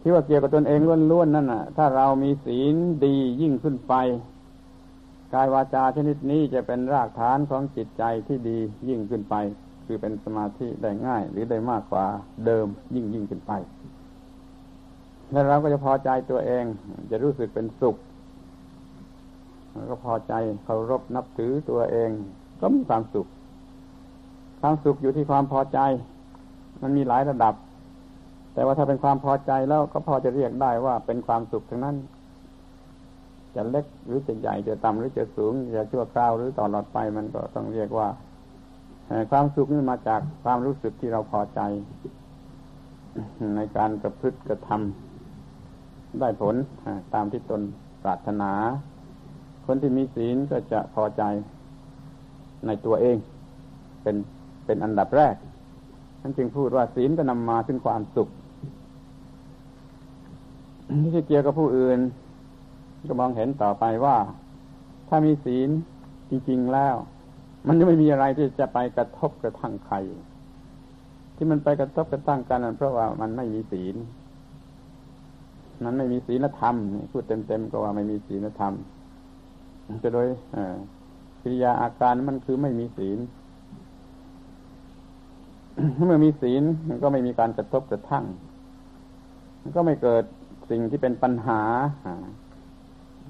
[0.00, 0.80] ที่ว่าเกี่ยวกับตนเอง
[1.10, 2.74] ล้วนๆนั่นน่ะ ถ้าเรามีศีล
[3.04, 3.94] ดียิ่งขึ้นไป
[5.34, 8.58] กายวาจาชนิดนี้จะเป็นรากฐานของจิตใจที่ดี
[8.88, 9.34] ยิ่งขึ้นไป
[9.86, 12.04] คือเป็นสมาธิได้ง่ายหรือได้มากกว่า
[12.46, 13.52] เดิมยิ่งยิ่งขึ้นไป
[15.32, 16.64] แล้วเราก็จะพอใจตัวเอง
[17.10, 17.96] จะรู้สึกเป็นสุข
[19.74, 20.32] แล้วก็พอใจ
[20.64, 22.10] เคารพนับถือตัวเอง
[22.60, 23.26] ก็มีความสุข
[24.60, 25.78] ความสุขอยู่ที่ความพอใจ
[26.82, 27.54] มันมีหลายระดับ
[28.54, 31.96] แต่ว่าถ้าเป็นความพอใจแล้วก็พอจะเรียกได้ว่าเป็นความสุขทั้งนั้น
[33.54, 38.08] จะเล็กหรือจะใหญ่จะต่ำหรือจะสูงจะชั่วคราวหรือตลอดไปมันก็ต้องเรียกว่า
[39.30, 41.60] ความสุขนี่มาจากความรู้สึกที่เราพอใจ
[43.56, 45.11] ในการกระพฤติกระทำ
[46.20, 46.54] ได้ผล
[47.14, 47.60] ตามที่ตน
[48.02, 48.52] ปรารถนา
[49.66, 51.22] คนที่มีศีลก็จะพอใจ
[52.66, 53.16] ในตัวเอง
[54.02, 54.16] เป็น
[54.64, 55.34] เป็นอันดับแรก
[56.20, 58.28] ท่านจึงพูดว่าศีลก็นำมาถึงความสุข
[61.14, 61.98] ที่เกี่ยวกับผู้อื่น
[63.08, 64.16] ก็มองเห็นต่อไปว่า
[65.08, 65.68] ถ้ามีศีล
[66.30, 66.94] จริงๆแล้ว
[67.66, 69.96] มันจะไม่มีอะไรที่จะไปกระทบกระทั่งใคร
[71.36, 73.96] ที่มันไปกระทบกระทั่งกันเพราะว่ามันไม่มีศีล
[75.84, 76.74] มันไม่มีศีลธรรม
[77.12, 78.72] พูดเต็มๆก็ว่าไม่มีศีลธรรม
[80.02, 80.26] จะโดย
[81.40, 83.18] กิริยาอาการมันคือไม่มีศีล
[86.06, 88.24] เมื่อมีศีลมันก็ไม่มีการกระทบกระทั่ง
[89.60, 90.24] มันก็ไม่เกิด
[90.70, 91.60] สิ่งที่เป็นปัญหา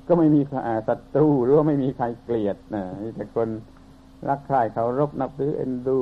[0.09, 0.40] ก็ไม่มี
[0.88, 3.48] ศัตรูหรือว่าไม่มีใครเกลียดนะมีแต่คน
[4.28, 5.98] รักใคร่เขารบนับถือเอ็นดู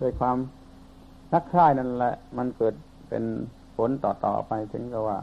[0.00, 0.36] ด้วยความ
[1.34, 2.74] รักใคร่นั่นแหละ มันเกิด
[3.08, 3.24] เป็น
[3.76, 5.18] ผลต่อต่อไปถึงกับว่า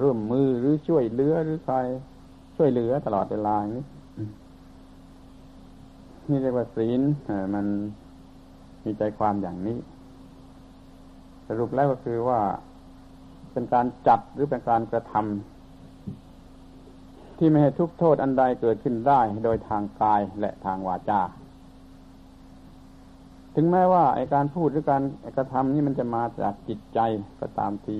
[0.00, 1.76] ร่วมมือหรือช่วยเหลือหรือใคร
[2.56, 3.84] ช่วยเหลือตลอดเวลานี้
[6.28, 7.00] นี่เรียกว่าศีล
[7.54, 7.66] มัน
[8.84, 9.78] มีใจความอย่างนี้
[11.46, 12.40] สรุปแล้วก็คือว่า
[13.52, 21.20] เป็นการจัดหรือเป็นการกระทำที่ไม่ให้ทุกโทษอันใดเกิดขึ้นได้ โดยทางกายและทางวาจา
[23.54, 25.02] ถึงแม้ว่าไอการพูดหรือการ
[25.36, 26.98] กระทำนี่มันจะมาจากจิตใจ
[27.40, 27.98] ก็ตามที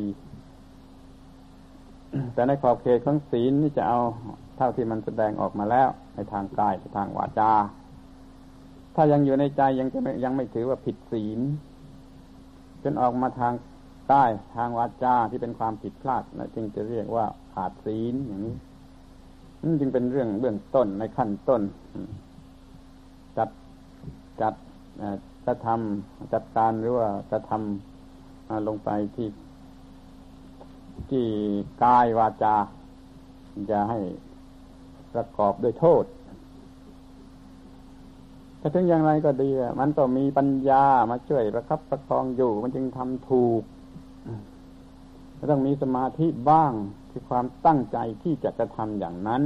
[2.35, 3.99] แต่ในขอบเขตของศีลนี่จะเอา
[4.57, 7.53] เท่าที่มันแสดงออกมาแล้ว ในทางกายทางวาจา
[8.95, 11.41] ถ้ายังอยู่ในใจยังจะยังไม่ถือว่าผิดศีล
[12.83, 13.55] จนออกมาทาง
[14.13, 18.55] กายทางวาจาที่เป็นความผิดพลาดนะจึงจะเรียกว่าขาดศีลอย่างนี้
[19.63, 21.63] นั่นจึงเป็นเรื่องเบื้องต้นในขั้นต้น
[23.37, 23.49] จัด
[24.41, 24.55] จัด
[25.47, 29.29] กระทำจัดการหรือว่ากระทำลงไปที่
[31.11, 31.27] ที่
[31.85, 32.57] กายวาจา
[33.71, 33.99] จะให้
[35.13, 36.05] ประกอบด้วยโทษ
[38.61, 43.63] ถ้าถึงอย่างไรก็ดี มันต้องมีปัญญามาช่วยประคับประคองอยู่ มันจึงทำถูก
[45.51, 46.73] ต้องมีสมาธิบ้าง
[47.11, 49.43] คือความตั้งใจที่จะกระทำอย่างนั้น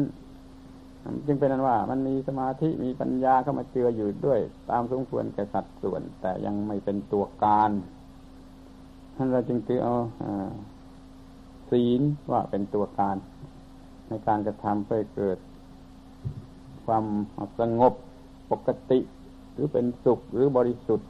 [1.27, 4.41] จึงเป็นนั้นว่า มันมีสมาธิมีปัญญาเข้ามาเจืออยู่ด้วย
[4.71, 7.71] ตามสมควรแก่สัดส่วน แต่ยังไม่เป็นตัวการ
[9.17, 9.95] ท่านเราจึงถือเอา
[11.75, 12.01] ศีล
[12.33, 13.17] ว่าเป็นตัวการ
[14.09, 15.39] ในการกระทำเพื่อเกิด
[16.87, 17.05] ความ
[17.61, 17.93] สงบ
[18.51, 18.99] ปกติ
[19.53, 21.09] หรือเป็นสุขหรือบริสุทธิ์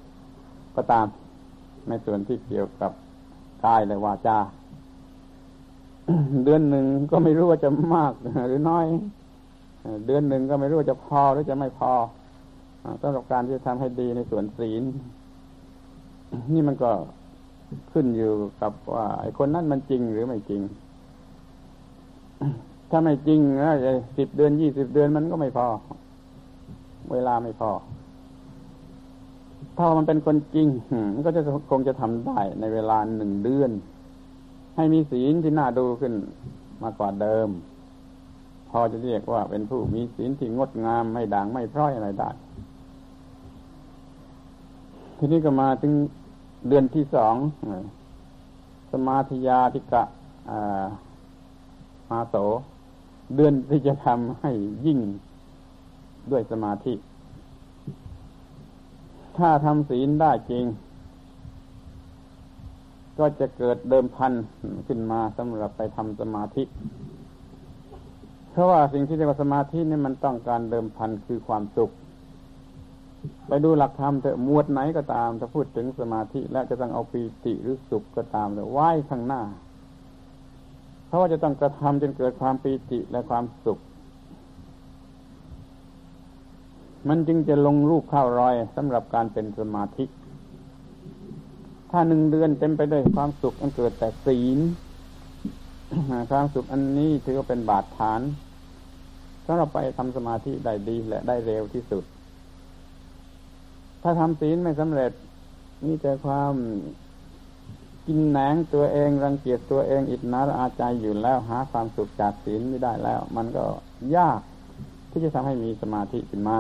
[0.77, 1.07] ก็ตาม
[1.89, 2.93] ในส่วนที่เกี่ยวกับ
[3.65, 4.39] กายและวาจา
[6.45, 8.13] เดือนหนึ่งก็ไม่รู้ว่าจะมาก
[8.49, 8.87] หรือน้อย
[10.07, 11.93] เดือนหนึ่งก็ไม่รู้ว่าจะพอหรือจะไม่พอ
[13.03, 14.83] สำหรับการที่จะทำให้ดีในส่วนศีล
[16.55, 16.91] นี่มันก็
[17.93, 20.63] ขึ้นอยู่กับว่าไอ้คนนั้นมันจริงหรือไม่จริง
[22.91, 23.73] ถ้าไม่จริงนะ
[24.19, 25.67] สิบเดือนยี่สิบเดือนมันก็ไม่พอ
[27.13, 27.71] เวลาไม่พอ
[29.79, 30.69] ถ้ามันเป็นคนจริง
[31.15, 33.71] มันก็จะคงจะทำได้ในเวลาหนึ่งเดือน
[34.77, 36.15] ให้มีศีลที่น่าดูขึ้น
[36.83, 37.49] มากกว่าเดิม
[38.71, 42.31] พอจะเรียกว่าเป็นผู้มีศีลที่งดงามไม่ด่างไม่พร้อยอะไรได้
[45.19, 45.93] ทีนี้ก็มาถึง
[46.69, 47.35] เดือนที่สอง
[48.93, 50.03] สมาธิยาธิกะ
[52.11, 52.37] อาโส
[53.37, 54.51] เดือนที่จะทำให้
[54.87, 54.99] ยิ่ง
[56.31, 56.95] ด้วยสมาธิ
[59.37, 60.65] ถ้าทำศีลได้จริง
[63.19, 64.33] ก็จะเกิดเดิมพัน
[64.87, 66.63] ขึ้นมาสำหรับไปทำสมาธิ
[68.51, 71.91] เพราะว่าสิ่งที่เรียกว่าสมาธินี่มันต้องการเดิมพันคือความสุข
[73.49, 79.43] ไปดูหลักธรรมเถอะมวดไหนก็ตาม ถ้าพูดถึงสมาธิ แล้วจะต้องเอาปีติหรือสุขก็ตามแต่ไหว้ข้างหน้า
[81.07, 83.79] เพราะว่าจะต้องกระทำจนเกิดความปีติและความสุข
[87.09, 90.05] มันจึงจะลงรูปเข้ารอยสำหรับการเป็นสมาธิ
[91.91, 94.59] ถ้าหนึ่งเดือนเต็มไปด้วยความสุขอันเกิดแต่ศีล
[96.31, 98.21] ความสุขอันนี้ถือว่าเป็นบาดฐาน
[99.47, 102.05] สำหรับไปทำสมาธิได้ดีและได้เร็วที่สุด
[104.07, 105.13] ถ้าทำศีลไม่สำเร็จ
[105.85, 106.55] นี่แต่ความ
[108.07, 113.65] กินแหนงตัวเองรังเกียจตัวเองอิจนาอาใจอยู่แล้วหาความสุขจากศีลไม่ได้แล้ว มันก็
[114.17, 114.41] ยาก
[115.11, 116.59] ที่จะทำให้มีสมาธิขึ้นมา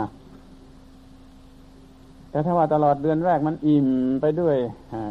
[2.31, 3.89] แต่ถ้าว่าตลอดเดือนแรกมันอิ่ม
[4.21, 4.57] ไปด้วย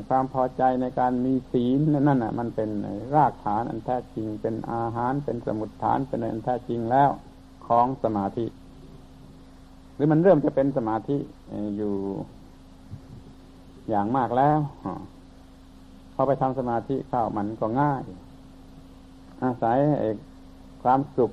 [0.10, 2.70] ความพอใจในการมีศีลนั่นน่ะ มันเป็น
[3.16, 7.10] รากฐานอันแท้จริงเป็นอาหารเป็นสมุดฐานเป็นอันแท้จริงแล้ว
[7.68, 8.46] ของสมาธิ
[9.96, 11.18] หรือมันเริ่มจะเป็นสมาธิ
[11.78, 11.94] อยู่
[13.90, 14.60] อย่างมากแล้ว
[16.14, 18.04] พอไปทำสมาธิเข้ามันก็ง่าย
[19.44, 19.78] อาศัย
[20.84, 21.32] ความสุข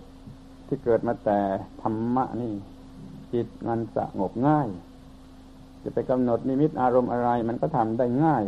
[0.67, 1.39] ที่เกิดมาแต่
[1.83, 2.53] ธรรมะนี่
[3.33, 4.69] จิตมันสงบง่าย
[5.83, 8.45] จะไปกำหนดนิมิตอารมณ์อะไร มันก็ทำได้ง่าย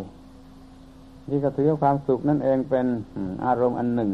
[1.29, 2.87] ที่ก็ถือความสุขนั่นเองเป็น
[3.47, 4.13] อารมณ์อันหนึ่ง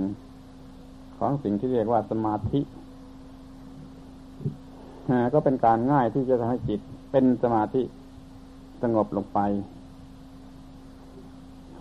[1.19, 2.61] ของสิ่งที่เรียกว่าสมาธิ
[5.35, 6.81] ก็เป็นการง่ายที่จะทำให้จิต
[7.13, 7.83] เป็นสมาธิ
[8.83, 9.39] สงบลงไป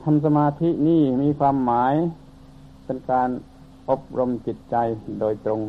[0.03, 1.93] ทำสมาธินี่มีความหมาย
[2.85, 3.29] เป็นการ
[3.89, 4.75] อบรมจิตใจ
[5.19, 5.61] โดยตรง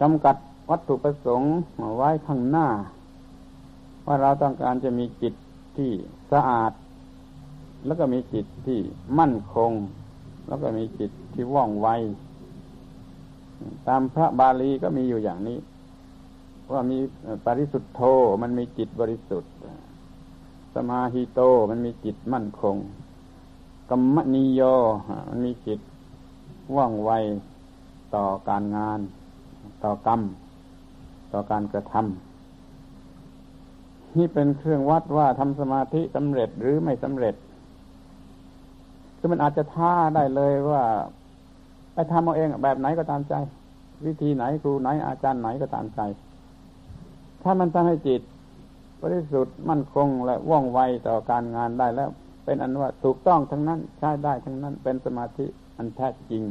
[0.00, 0.36] จำกัด
[0.70, 1.52] วัตถุประสงค์
[1.96, 2.68] ไว้ข้างหน้า
[4.06, 5.34] ว่าเราต้องการจะมีจิต
[5.76, 5.90] ที่
[6.32, 6.72] สะอาด
[7.86, 8.78] แล้วก็มีจิตที่
[9.18, 9.72] มั่นคง
[10.48, 11.88] แล้วก็มีจิตที่ว่องไว
[13.88, 15.58] ตามพระบาลีก็มีอยู่อย่างนี้
[16.72, 16.98] ว่ามี
[17.46, 18.02] ปริสุทธโธ
[18.42, 19.52] มันมีจิตบริสุทธิ์
[20.74, 21.40] สมาหิโต
[21.70, 22.76] มันมีจิตมั่นคง
[23.90, 24.62] กัมมนิโย
[25.28, 25.80] มันมีจิต
[26.76, 27.10] ว่องไว
[28.14, 29.00] ต่อการงาน
[29.84, 30.20] ต่อกรรม
[31.32, 32.04] ต่อการกระทำ
[34.18, 37.34] นี่เป็นเครื่องวัดว่าทำสมาธิสำเร็จหรือไม่สำเร็จ
[39.18, 40.82] คือมันอาจจะท่าได้เลยว่า
[41.94, 43.34] ไปทำเอาเองแบบไหนก็ตามใจ
[44.06, 46.00] วิธีไหนครูไหนอาจารย์ไหนก็ตามใจ
[47.42, 48.22] ถ้ามันทำให้จิต
[49.00, 52.10] บริสุทธิ์มั่นคงและว่องไวต่อการงานได้แล้ว
[52.44, 56.42] เป็นอันว่าถูกต้องทั้งนั้นใช้ได้ทั้งนั้นเป็นสมาธิอันแท้จริง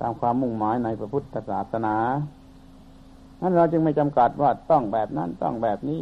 [0.00, 1.96] ตามความมุ่งหมายในพระพุทธศาสนา
[3.40, 6.00] นั้นเราจึงไม่จำกัดว่าต้องแบบนั้นต้องแบบนี้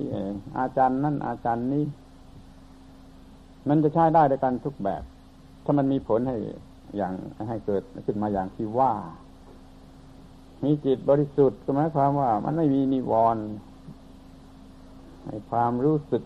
[0.59, 1.85] อาจารย์นั้นอาจารย์นี้
[3.69, 5.03] มันจะใช้ได้ด้วยกันทุกแบบ
[5.65, 6.37] ถ้ามันมีผลให้
[6.97, 7.13] อย่าง
[7.49, 8.93] ให้เกิดขึ้นมาอย่างที่ว่า
[10.65, 13.45] มีจิตบริสุทธิ์ก็หมายความว่า มันไม่มีนิวรณ์
[15.27, 16.23] ในความรู้สึก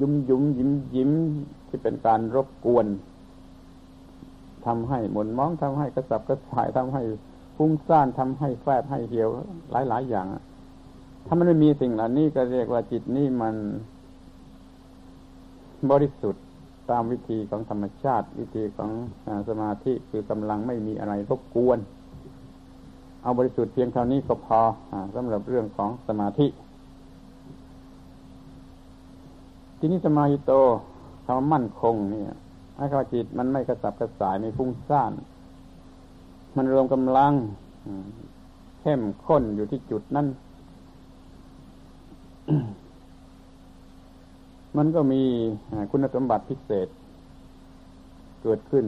[0.00, 1.10] ยุ่มยุ่มยิ้มยิ้ม
[1.68, 2.86] ที่เป็นการรบกวน
[4.66, 7.02] ทำให้หมุนมองทำให้กระสับกระส่ายทำให้
[7.56, 9.28] ฟุ้งซ่านทำให้แฝบให้เหี่ยว
[9.70, 10.26] หลายๆอย่าง
[11.26, 13.54] ถ้ามันไม่มีสิ่งเหล่านี้ก็เรียกว่าจิตนี่มัน
[15.90, 16.44] บริสุทธิ์
[16.90, 18.90] ตามวิธีของธรรมชาติ วิธีของ
[19.48, 21.78] สมาธิคือกำลังไม่มีอะไรรบกวน
[23.22, 24.60] เอาบริสุทธิ์เพียงเท่านี้ก็พอ
[24.92, 26.46] อสำหรับเรื่องของสมาธิ
[29.78, 30.52] ทีนี้สมาธิโต
[31.26, 32.30] คำมั่นคงเนี่ย
[32.76, 35.12] ให้ข้าจิตมันไม่กระสับกระส่ายไม่ฟุ้งซ่าน
[36.56, 37.32] มันรวมกำลัง
[38.80, 40.26] เข้มข้นอยู่ที่จุดนั้น
[44.76, 45.22] มันก็มี
[45.90, 46.88] คุณสมบัติพิเศษ
[48.42, 48.84] เกิดขึ้น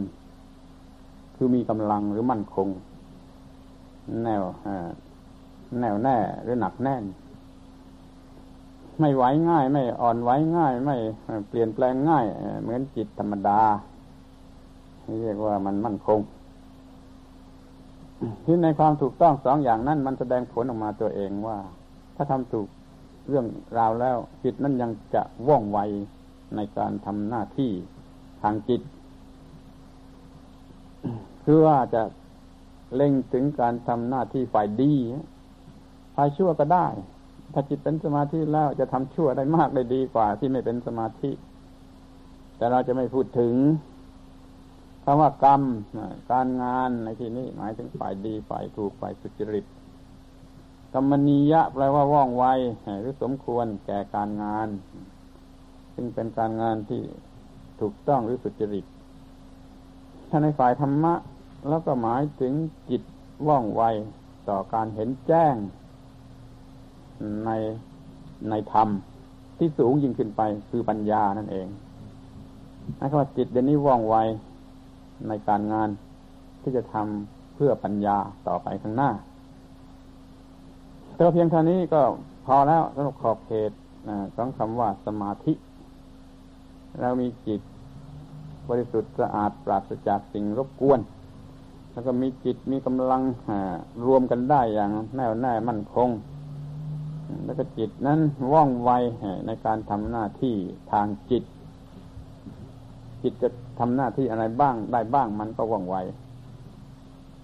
[1.37, 2.69] คือมีกำลังหรือมั่นคง
[4.25, 4.43] แนว
[5.81, 7.05] แนวแน่หรือหนักแน่น
[9.01, 10.97] ไม่ไหวง่าย ไม่อ่อนไหวง่าย ไม่
[11.49, 12.25] เปลี่ยนแปลงง่าย
[12.63, 13.61] เหมือนจิตธรรมดา
[15.23, 16.21] เรียกว่ามันมั่นคง
[18.45, 21.59] ที่ในความถูกต้องสองอย่างนั้น มันแสดงผลออกมาตัวเองว่า
[22.17, 22.69] ถ้าทำถูก
[23.29, 23.47] เรื่อง
[23.79, 25.79] ราวแล้ว จิตนั้นยังจะว่องไว
[26.57, 27.73] ในการทำหน้าที่
[28.43, 28.83] ทางจิต
[31.45, 32.03] คือว่าจะ
[32.95, 34.95] เล็งถึงการทำหน้าที่ฝ่ายดี
[36.17, 36.87] ฝ่ายชั่วก็ได้
[37.53, 41.31] ถ้าจิตเป็นสมาธิแล้วจะทำชั่วได้มากได้ดีกว่าที่ไม่เป็นสมาธิ
[42.57, 43.55] แต่เราจะไม่พูดถึง
[45.05, 45.63] คำว่ากรรม
[46.33, 49.65] การงานในที่นี้หมายถึงฝ่ายดีฝ่ายถูกฝ่ายสุจริต
[50.95, 52.45] กรรมนียะแปลว่าว่องไว
[53.01, 54.69] หรือสมควรแก่การงาน
[55.95, 57.03] ซึ่งเป็นการงานที่
[57.81, 58.85] ถูกต้องหรือสุจริต
[60.29, 61.15] ถ้าในฝ่ายธรรมะ
[61.69, 62.53] แล้วก็หมายถึง
[62.91, 63.03] จิต
[63.49, 63.83] ว่องไว
[64.49, 65.55] ต่อการเห็นแจ้ง
[67.45, 67.51] ใน
[68.51, 68.89] ในธรรม
[69.59, 71.67] ที่สูงยิ่งขึ้นไปคือปัญญานั่นเอง
[73.01, 74.17] นะครับว่าจิตเดี๋ยวนี้ว่องไว
[75.29, 75.89] ในการงาน
[76.63, 78.17] ที่จะทำเพื่อปัญญา
[78.49, 79.11] ต่อไปข้างหน้า
[81.23, 82.03] แต่เพียงเท่านี้ก็
[82.47, 83.73] พอแล้วสำหรับขอบเขต
[84.37, 85.53] ของคำว่าสมาธิ
[87.01, 87.61] เรามีจิต
[88.69, 91.01] บริสุทธิ์สะอาดปราศจากสิ่งรบกวน
[91.93, 93.23] แล้วก็มีจิตมีกำลัง
[94.07, 96.09] รวมกันได้อย่างแน่วแน่มั่นคง
[97.45, 98.21] แล้วก็จิตนั้น
[98.53, 98.91] ว่องไว
[99.47, 100.57] ในการทำหน้าที่
[100.93, 101.45] ทางจิต
[103.23, 103.49] จิตจะ
[103.79, 105.97] ทำหน้าที่อะไรบ้างได้บ้างมันก็ว่องไว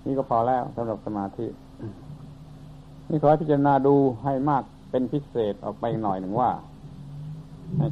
[0.04, 1.46] นี่ก็พอแล้วสำหรับสมาธิ
[3.08, 3.94] นี่ขอพิจารณาดู
[4.24, 6.50] ให้มากเป็นพิเศษออกไปหน่อยหนึ่งว่า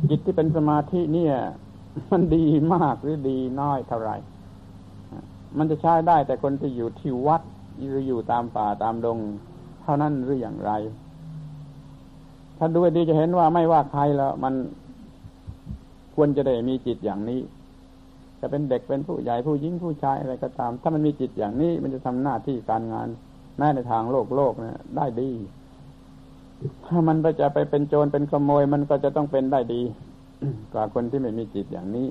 [0.09, 1.35] จิตที่เป็นสมาธิเนี่ย
[2.11, 2.45] มันดี
[2.75, 4.17] มากหรือดีน้อยเท่าไหร่
[5.59, 7.43] มันจะใช้ได้แต่คนที่อยู่ที่วัด
[7.91, 9.19] หรืออยู่ตามป่าตามดง
[9.83, 10.73] เท่านั้นหรืออย่างไร
[12.59, 14.55] ถ้าดูดีจะเห็นว่าไม่ว่าใครแล้ว มัน
[16.15, 17.41] ควรจะได้มีจิตอย่างนี้
[18.41, 23.09] จะเป็นเด็กเป็นผู้ใหญ่ผู้หญิงผู้ชายอะไรก็ตาม ถ้ามันมีจิตอย่างนี้ มันจะทำหน้าที่การงาน
[23.59, 25.31] แม้ในทางโลกโลกเนี่ยได้ดี
[26.87, 29.83] ถ้ามันไปจะไปเป็นโจรเป็นขโมยมันก็จะต้องเป็นได้ดี
[30.73, 32.09] กว่าคนที่ไม่มีจิตอย่างนี้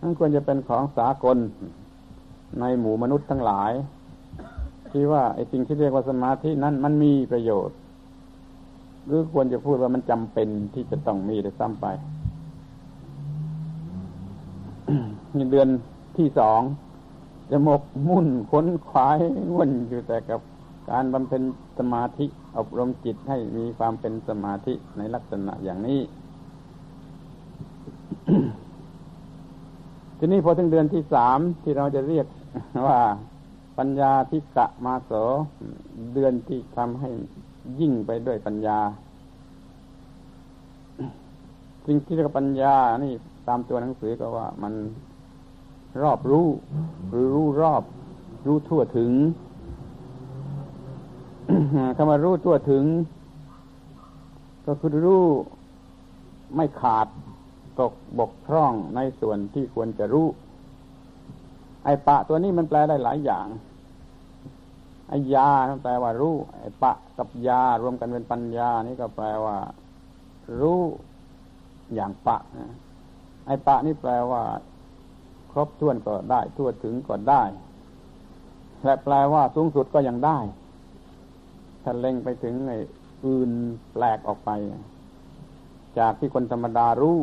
[0.00, 1.36] นั่นควรจะเป็นของสากล
[2.60, 3.72] ในหมู่มนุษย์ทั้งหลาย
[4.90, 7.76] ที่ว่าไอ้สิ่งที่เรียกว่าสมาธินั้นมันมีประโยชน์
[9.06, 11.86] หรือควรจะพูดว่ามันจำเป็นที่จะต้องมีได้ซ้ำไป
[15.34, 15.68] ในเดือน
[16.16, 16.60] ที่สอง
[17.50, 19.18] จะหมกมุ่นค้นขวาย
[19.54, 20.40] วุ่นอยู่แต่กับ
[20.90, 21.42] การบำเพ็ญ
[21.78, 22.26] สมาธิ
[22.56, 26.00] อบรมจิตให้มีความเป็นสมาธิในลักษณะอย่างนี้
[30.18, 32.26] ทีนี้พอถึงเดือนที่สามที่เราจะเรียก
[32.86, 33.00] ว่า
[33.78, 35.12] ปัญญาทิกะมาโส
[36.14, 37.10] เดือนที่ทำให้
[37.80, 38.78] ยิ่งไปด้วยปัญญา
[41.86, 42.74] สิ่งที่เรียกปัญญา
[43.04, 43.12] นี่
[43.48, 44.74] ตามตัวหนังสือก็ว่ามัน
[46.02, 46.46] รอบรู้
[47.08, 47.82] หรือรู้รอบ
[48.46, 49.12] รู้ทั่วถึง
[51.96, 52.84] คำว่ารู้ทั่วถึง
[54.66, 55.24] ก็คือรู้
[56.56, 57.06] ไม่ขาด
[57.80, 60.26] ตกบกพร่องในส่วนที่ควรจะรู้
[61.84, 63.46] ไอ้ปะตัวนี้มันแปลได้หลายอย่าง
[65.08, 65.50] ไอ้ยา
[65.82, 69.56] แปลว่ารู้ไอ้ปะกับยารวมกันเป็นปัญญา นี่ก็แปลว่า
[70.60, 70.80] รู้
[71.94, 72.36] อย่างปะ
[73.46, 74.42] ไอ้ปะนี่แปลว่า
[75.50, 77.42] ครบถ้วนก็ได้ทั่วถึงก็ได้
[78.84, 80.38] และแปลว่าสูงสุดก็ยังได้
[81.82, 82.78] ถ้าเล็งไปถึงไอ้
[83.26, 83.50] อื่น
[83.92, 84.50] แปลกออกไป
[85.98, 87.18] จากที่คนธรรมดารู้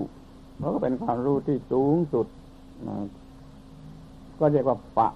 [0.59, 2.27] มันก็เป็นความรู้ที่สูงสุด
[4.39, 5.07] ก็เรียกว่าปะ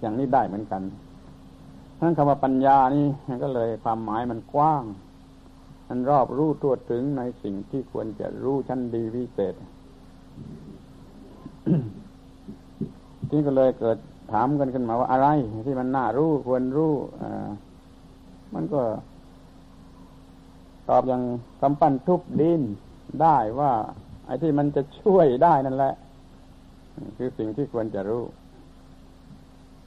[0.00, 0.82] อย่างนี้ได้เหมือนกัน
[2.00, 3.06] ทั้งคำว่าปัญญานี่
[3.42, 4.84] ก็เลยความหมายมันกว้าง
[5.88, 9.54] มันรอบรู้ตัวถึงในสิ่งที่ควรจะรู้ชั้นดีวิเศษ
[13.30, 13.98] นี่ก็เลยเกิด
[14.32, 15.28] ถามกันขึ้นมาว่าอะไร
[15.66, 17.48] ที่มันน่ารู้ควรรู้อ่า
[18.54, 18.80] มันก็
[20.88, 21.22] ตอบอย่าง
[21.60, 22.62] กำปั้นทุบดิน
[23.22, 23.72] ได้ว่า
[24.26, 25.94] ไอ้ที่มันจะช่วยได้นั่นแหละ
[27.16, 28.24] คือสิ่งที่ควรจะรู้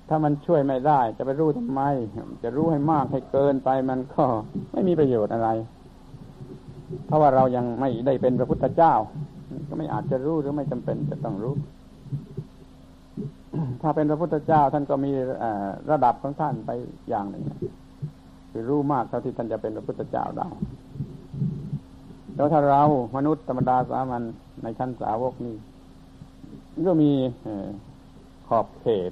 [0.10, 1.82] ถ้ามันช่วยไม่ได้ จะไปรู้ทำไม
[2.44, 4.24] จะรู้ให้มากให้เกินไปมันก็
[4.72, 5.50] ไม่มีประโยชน์อะไร
[7.06, 8.94] เพราะว่าเรายังไม่ได้เป็นพระพุทธเจ้า
[9.68, 11.54] ก็ไม่อาจจะรู้หรือไม่จำเป็นจะต้องรู้
[13.82, 15.12] ถ้าเป็นพระพุทธเจ้าท่านก็มี
[15.92, 16.72] ระดับของท่านไป
[17.10, 17.44] อย่างหนึ่ง
[18.52, 20.50] คือรู้มากเท่าที่ท่านจะเป็นพระพุทธเจ้าได้
[22.36, 22.84] แล้วถ้าเรา
[23.18, 24.24] มนุษย์ธรรมดาสามัญ
[24.64, 25.56] ในชั้นสาวกนี่
[26.88, 27.12] ก็มี
[28.48, 29.12] ขอบเขต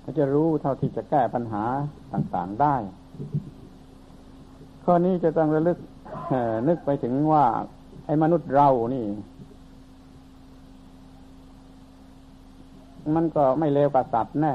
[0.00, 1.64] เขาจะรู้เท่าที่จะแก้ปัญหา
[2.12, 2.76] ต่างๆได้
[4.84, 5.78] ข้อนี้จะต้องระลึก
[6.68, 7.44] นึกไปถึงว่า
[8.06, 9.04] ไอ้มนุษย์เรานี่
[13.16, 14.54] มันก็ไม่เลวกว่าสัตว์แน่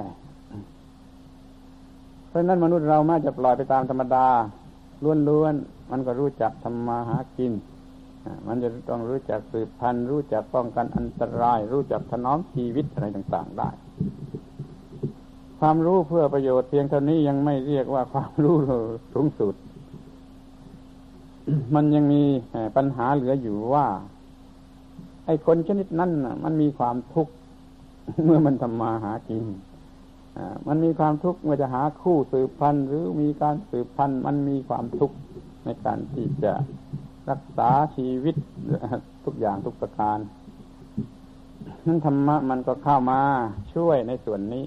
[2.27, 4.27] เพราะนั้นมนุษย์เราม้จะปล่อยไปตามธรรมดา
[5.29, 7.53] ล้วนๆมันก็รู้จักทำมาหากิน
[8.47, 13.69] มันจะต้องรู้จักสืบพันธุ์รู้จักป้องกันอันตราย รู้จักถนอมชีวิตอะไรต่าง ๆ ได้
[15.59, 18.55] ความรู้เพื่อประโยชน์เพียงเท่านี้ยังไม่เรียกว่าความรู้
[19.13, 19.55] สูงสุด
[21.75, 22.21] มันยังมี
[22.75, 23.85] ปัญหาเหลืออยู่ว่า
[25.25, 26.11] ไอ้คนชนิดนั้น
[26.43, 27.33] มันมีความทุกข์
[28.25, 29.43] เมื่อมันทำมาหากิน
[30.67, 35.15] มันมีความทุกข์เมื่อจะหาคู่สืบพันธุ์หรือมีการสืบพันธุ์มันมีความทุกข์
[35.65, 36.53] ในการที่จะ
[37.29, 38.35] รักษาชีวิต
[39.25, 40.19] ทุกอย่างทุกประการ
[41.85, 43.21] นั้นธรรมะมันก็เข้ามา
[43.75, 44.65] ช่วยในส่วนนี้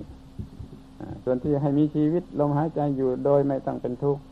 [1.25, 4.23] ส่วนที่ให้มีชีวิตลมหายใจอยู่โดยไม่ต้องเป็นทุกข์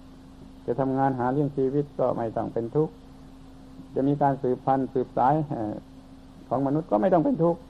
[0.66, 2.92] จะทำงานหาเลี้ยงชีวิตก็ไม่ต้องเป็นทุกข์
[3.94, 5.34] จะมีการสืบพันธุ์สืบสาย
[6.48, 7.60] ของมนุษย์ก็ไม่ต้องเป็นทุกข์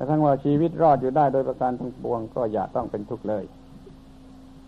[0.00, 3.44] แต่ทั้งว่าชีวิตรอดอยู่ได้โดยประการทั้งปวงก็อย่าต้องเป็นทุกข์เลย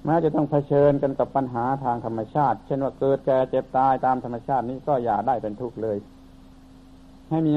[0.04, 5.96] แม้จะต้องเผชิญกันกับปัญหาทางธรรมชาติ เช่นว่าเกิดแก่เจ็บตายตามธรรมชาตินี้ก็อย่าได้เป็นทุกข์เลย
[7.30, 7.54] ให้มี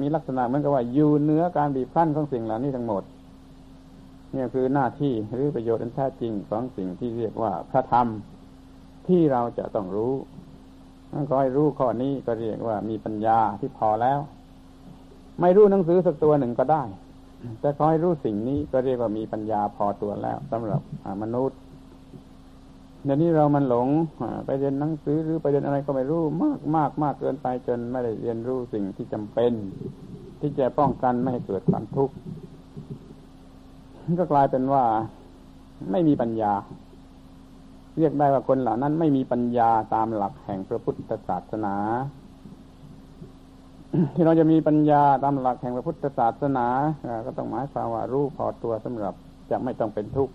[0.00, 3.02] มีลักษณะเหมือนกับว่าอยู่เนื้อการบีบคั้นของสิ่งเหล่านี้ทั้งหมด
[4.34, 8.06] นี่คือหน้าที่หรือประโยชน์อันแท้จริงของสิ่งที่เรียกว่าพระธรรม
[9.08, 10.14] ที่เราจะต้องรู้
[11.28, 14.18] ก็ให้รู้ข้อนี้ก็เรียกว่ามีปัญญาที่พอแล้ว
[15.40, 16.82] ไม่รู้หนังสือสักตัวหนึ่งก็ได้
[17.60, 20.80] แต่ขอให้รู้สิ่งนี้ก็เรียกว่ามีปัญญาพอตัวแล้วสำหรับ
[21.22, 21.58] มนุษย์
[23.04, 23.88] เดี๋ยวนี้เรามันหลง
[24.46, 29.52] ไปเรียนหนังสือหรือไปเรียนอะไรก็ไม่รู้มากมากมากเกินไปจนไม่ได้เรียนรู้สิ่งที่จำเป็น
[30.40, 32.14] ที่จะป้องกันไม่ให้เกิดความทุกข์
[34.20, 34.84] ก็กลายเป็นว่า
[35.90, 36.52] ไม่มีปัญญา
[37.98, 41.76] เรียกได้ว่าคนเหล่านั้นไม่มีปัญญาตามหลักแห่งพระพุทธศาสนา
[44.14, 46.66] ที่เราจะมีปัญญาตามหลักแห่งพระพุทธศาสนา
[47.26, 49.14] ก็ต้องหมายความว่ารู้พอตัวสำหรับ
[49.50, 50.34] จะไม่ต้องเป็นทุกข์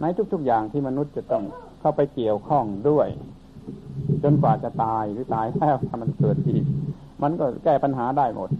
[0.00, 1.44] ในทุก ๆ อย่างที่มนุษย์จะต้อง
[1.80, 3.08] เข้าไปเกี่ยวข้องด้วย
[4.22, 6.64] จนกว่าจะตายหรือตายแล้วถ้ามันเกิดอีก
[7.22, 8.50] มันก็แก้ปัญหาได้หมด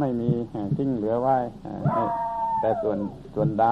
[0.00, 0.30] ไม่มี
[0.76, 1.36] ทิ้งเหลือไว้
[2.60, 2.98] แต่ส่วน
[3.34, 3.66] ส่วนใด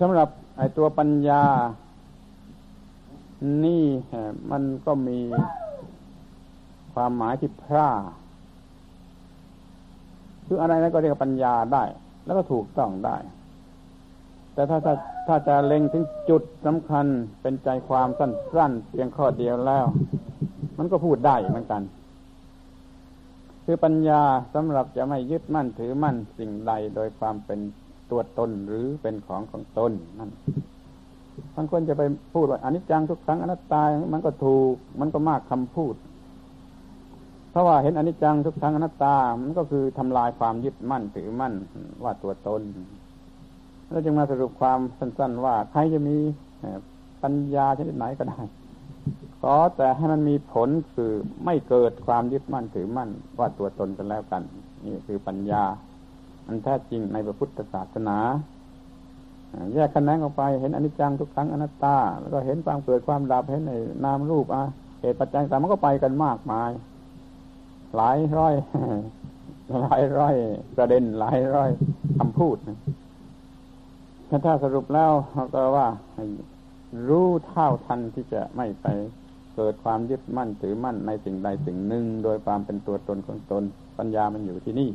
[0.00, 1.42] สำหรับไอตัวปัญญา
[3.64, 3.84] นี่
[4.50, 5.18] มันก็มี
[6.96, 7.90] ความหมายที่พร่า
[10.46, 11.84] คืออะไรนั้นก็เรียกปัญญาได้
[12.24, 13.16] แล้วก็ถูกต้องได้
[14.54, 14.94] แต่ถ้าถ้า
[15.28, 17.06] ถ้าจะเล็งถึงจุดสำคัญ
[17.42, 19.84] เป็นใจความสั้นๆเพียงข้อเดียวแล้ว
[20.78, 21.82] มันก็พูดได้เหมือนกัน
[23.64, 24.22] คือปัญญา
[24.54, 27.60] สำหรับจะไม่ยึดมั่นถือมั่นสิ่งใดโดยความเป็น
[28.10, 30.30] ตัวตนหรือเป็นของของตนนั่น
[31.54, 32.02] บางคนจะไป
[32.34, 33.82] พูดว่าอนิจจังทุกครั้งอนัตตา
[34.12, 35.94] มันก็ถูก มันก็มากคำพูด
[37.56, 41.54] ราะว่าเห็นอนิจจังทุกครั้งอนัตตา มันก็คือทำลายความยึดมั่นถือมั่น
[42.04, 42.62] ว่าตัวตน
[43.88, 46.16] เราจึงมาสรุปความสั้นๆว่าใครจะมี
[47.22, 48.40] ปัญญาชนิดไหนก็ได้
[49.42, 51.12] ขอแต่ให้มันมีผลคือ
[51.44, 54.42] ไม่เกิดความยึดมั่นถือมั่นว่าตัวตนกันแล้วกัน
[54.84, 55.64] นี่คือปัญญา
[56.46, 58.18] อันแท้จริงในพระพุทธศาสนา
[59.74, 63.72] แยกกันแนงออกไปเห็นอนิจจังทุกครั้งอนัตตา แล้วก็เห็นความเกิดความดับเห็นใน
[64.04, 64.62] นามรูปอะ
[65.00, 66.70] เหตุปัจจัยต่างมันก็ไปกันมากมาย
[67.96, 68.54] หลายร้อย
[69.82, 70.34] หลายร้อย
[70.76, 71.70] ประเด็นหลายร้อย
[72.18, 72.56] คำพูด
[74.44, 75.12] ถ้าสรุปแล้ว
[75.54, 75.88] ก็ว่า
[77.08, 78.86] รู้เท่าทันที่จะไม่ไป
[79.54, 83.62] เกิดความยึดมั่นถือมั่นในสิ่งใดสิ่งหนึ่ง โดยความเป็นตัวตนของตน
[83.98, 84.90] ปัญญามันอยู่ที่นี่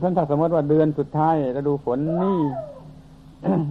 [0.00, 2.40] ท่านถ้าสมมติว่าเดือนสุดท้ายฤดูฝนนี่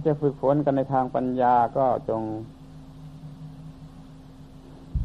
[0.06, 2.22] จะฝึกฝนกันในทางปัญญาก็จง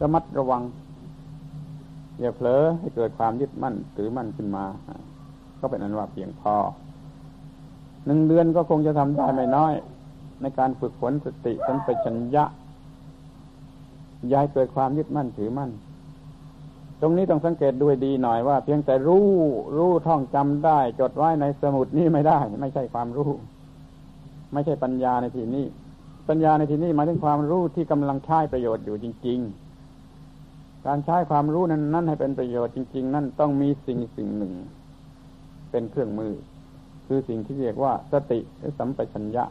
[0.01, 0.61] ระมัดระวัง
[2.19, 4.65] อย่าเผลอให้เกิดความยึดมั่นถือมั่นขึ้นมา
[5.59, 6.55] ก็เป็นอันว่าเพียงพอ
[8.05, 9.73] หนึ่งเดือนก็คงจะทำได้ไม่น้อย
[10.41, 12.43] ในการฝึกฝนสติสัมปชัญญะ
[14.31, 15.71] ย้ายเกิดความยึดมั่นถือมั่น
[17.01, 19.27] ตรงนี้ต้องสังเกตด้วยดีหน่อยว่า เพียงแต่รู้
[19.77, 23.29] รู้ท่องจำได้ จดไว้ในสมุดนี้ไม่ได้ ไม่ใช่ความรู้
[24.53, 25.65] ไม่ใช่ปัญญาในที่นี้
[26.29, 29.62] ปัญญาในที่นี้หมายถึงความรู้ที่กำลังใช้ประโยชน์อยู่จริง ๆ
[30.87, 34.53] การใช้ความรู้นั้นนั้นให้เป็นประโยชน์จริง ๆ นั่นต้องมีสิ่งสิ่งหนึ่ง
[35.71, 36.33] เป็นเครื่องมือ
[37.07, 39.45] คือสิ่งที่เรียกว่าสติหรือสัมปชัญญะ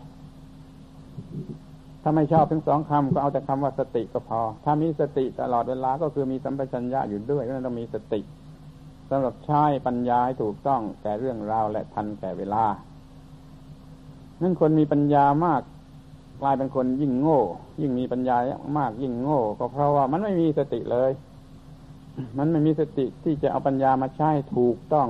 [2.03, 8.21] ถ้าไม่ชอบทั้งสองคำก็เอาแต่คำว่าสติก็พอ ถ้ามีสติตลอดเวลาก็คือมีสัมปชัญญะอยู่ด้วยก็ต้องมีสติ
[9.11, 12.65] สำหรับใช้ปัญญาให้ถูกต้องแก่เรื่องราวและทันแก่เวลา
[14.43, 15.63] นั่นคนมีปัญญามาก
[16.43, 17.41] กลายเป็นคนยิ่งโง่
[17.81, 18.37] ยิ่งมีปัญญา
[18.79, 21.11] มากยิ่งโง่ ก็เพราะว่ามันไม่มีสติเลย
[22.39, 25.09] มันไม่มีสติที่จะเอาปัญญามาใช้ถูกต้อง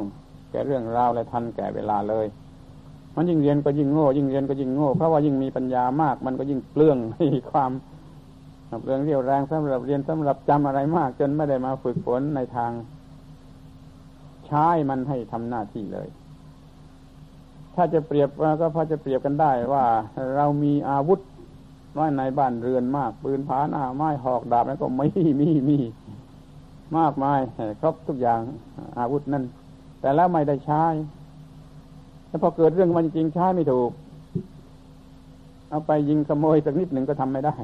[0.51, 2.27] แก่เรื่องราวและทันแก่เวลาเลย
[3.17, 7.71] มันยิ่งเรียนก็ยิ่งโง่ ยิ่งเรียนก็ยิ่งโง่ เพราะว่ายิ่งมีปัญญามาก มันก็ยิ่งเปลืองให้ความ
[8.83, 12.73] เปลืองเรียวแรงสำหรับเรียนสำหรับจำอะไรมาก จนไม่ได้มาฝึกฝนในทาง
[14.47, 16.09] ใช้มันให้ทำหน้าที่เลย
[17.75, 18.29] ถ้าจะเปรียบ
[18.61, 19.85] ก็พอจะเปรียบกันได้ว่า
[20.37, 21.21] เรามีอาวุธ
[21.95, 25.07] ไว้ในบ้านเรือนมาก ปืนผาหน้าไม้หอกดาบแล้วก็ไม่
[25.41, 25.79] มีมี
[26.99, 27.41] มากมาย
[27.81, 28.41] ครบทุกอย่าง
[28.99, 29.45] อาวุธนั่น
[30.01, 30.85] แต่แล้วไม่ได้ใช้
[32.29, 33.91] แล้วพอเกิดเรื่องมันจริงใช้ไม่ถูก
[35.71, 37.55] เอาไปยิงขโมยสักนิดหนึ่งก็ทำไม่ได้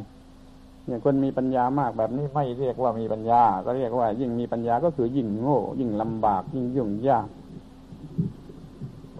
[0.86, 7.28] เนี่ยคนมีปัญญามากแบบนี้ไม่เรียกว่ามีปัญญา ก็เรียกว่ายิ่งมีปัญญาก็คือยิ่งโง่ ยิ่งลำบาก ยิ่งยุ่งยาก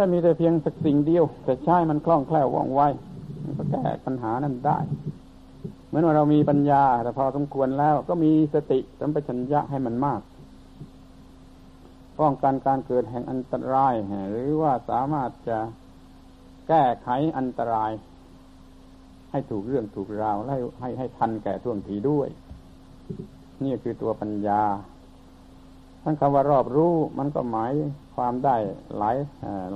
[0.01, 2.83] ถ้ามีแต่เพียงสักสิ่งเดียว แต่ใช้มันคล่องแคล่วว่องไว
[3.45, 4.79] มันก็แก้ปัญหานั้นได้
[5.87, 10.21] เหมือนว่าเรามีปัญญา แต่พอสมควรแล้วก็มีสติสัมปชัญญะให้มันมาก
[12.21, 13.95] ป้องกันการเกิดแห่งอันตราย
[14.31, 15.59] หรือว่าสามารถจะ
[16.69, 17.93] แก้ไขอันตราย
[19.31, 22.29] ให้ถูกเรื่องถูกราวให้ให้ให้ทันแก่ท่วงทีด้วย
[23.65, 24.63] นี่คือตัวปัญญา
[26.03, 27.73] ทั้งคำว่ารอบรู้มันก็หมาย
[28.19, 28.57] ความได้
[28.99, 29.17] หลาย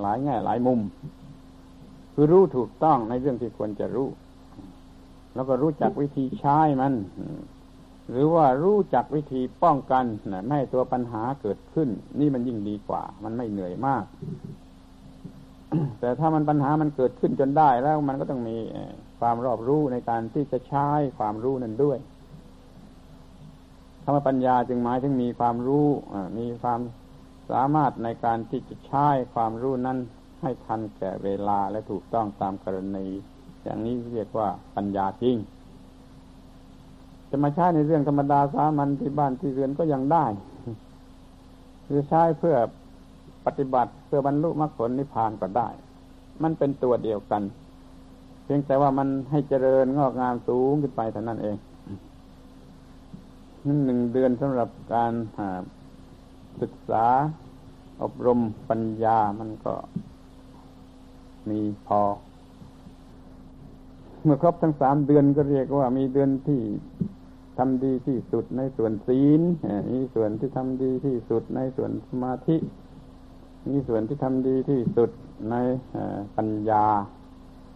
[0.01, 0.79] หลายแง่หลายมุม
[2.13, 4.07] คือรู้ถูกต้องในเรื่องที่ควรจะรู้
[5.35, 6.93] แล้วก็รู้จักวิธีใช้มัน
[8.11, 10.05] หรือว่ารู้จักวิธีป้องกัน
[10.45, 11.89] ไม่ให้ตัวปัญหาเกิดขึ้น
[12.19, 14.03] นี่มันยิ่งดีกว่า มันไม่เหนื่อยมาก
[15.99, 18.57] แต่ถ้ามันปัญหามันเกิดขึ้นจนได้แล้วมันก็ต้องมี
[19.19, 21.97] ความรอบรู้ในการที่จะใช้ความรู้นั้นด้วย
[24.03, 25.87] คำว่าปัญญาจึงหมายถึงมีความรู้
[26.39, 26.79] มีความ
[27.51, 29.97] สามารถในการที่จะใช้ความรู้นั้น
[30.41, 33.07] ให้ทันแก่เวลาและถูกต้องตามกรณี
[33.63, 35.35] อย่างนี้เรียกว่าปัญญาจริง
[37.29, 40.25] จะมาใช้ในเรื่องธรรมดาสามัญที่บ้านที่เรือนก็ยังได้
[41.87, 42.55] คือใช้เพื่อ
[43.45, 45.69] ปฏิบัติเพื่อบรรลุมรรคผลนิพพานก็ได้
[46.43, 47.43] มันเป็นตัวเดียวกัน
[48.43, 51.55] เพียงแต่ว่ามันให้เจริญงอกงามสูงขึ้นไปเท่านั้นเอง
[53.85, 55.13] หนึ่งเดือนสำหรับการ
[56.61, 57.05] ศึกษา
[58.01, 58.39] อบรม
[58.69, 59.73] ปัญญามันก็
[61.49, 62.01] มีพอ
[64.23, 66.61] เมื่อครบทั้งสามเดือนก็เรียกว่ามีเดือนที่
[67.57, 69.41] ทำดีที่สุดในส่วนศีล
[69.91, 72.57] มีส่วนที่ทำดีที่สุดในส่วนสมาธิ
[73.67, 75.09] มีส่วนที่ทำดีที่สุด
[75.51, 75.55] ใน
[76.37, 76.85] ปัญญา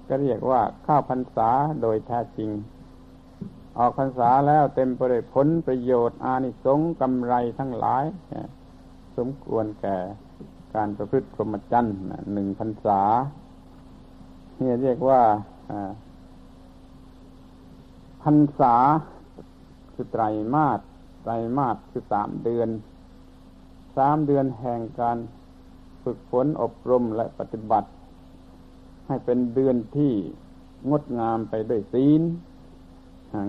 [0.07, 1.49] ก็เรียกว่าข้าวพรรษา
[1.81, 2.49] โดยแท้จริง
[3.77, 8.05] ออกพรรษาแล้วเต็มไปด้วยผลประโยชน์อานิสงส์กำไรทั้งหลาย
[9.17, 9.97] สมควรแก่
[10.75, 11.95] การประพฤติพรหมจรรย์
[12.33, 13.01] หนึ่งพรรษา
[14.59, 15.21] นี่เรียกว่า
[18.23, 18.75] พรรษา
[19.93, 20.79] คือไตรมาส
[21.23, 22.69] ไตรมาสคือสามเดือน
[23.97, 25.17] สามเดือนแห่งการ
[26.03, 27.89] ฝึกฝนอบรมและปฏิบัติ
[29.07, 30.13] ให้เป็นเดือนที่
[30.91, 32.21] งดงามไปด้วยศีล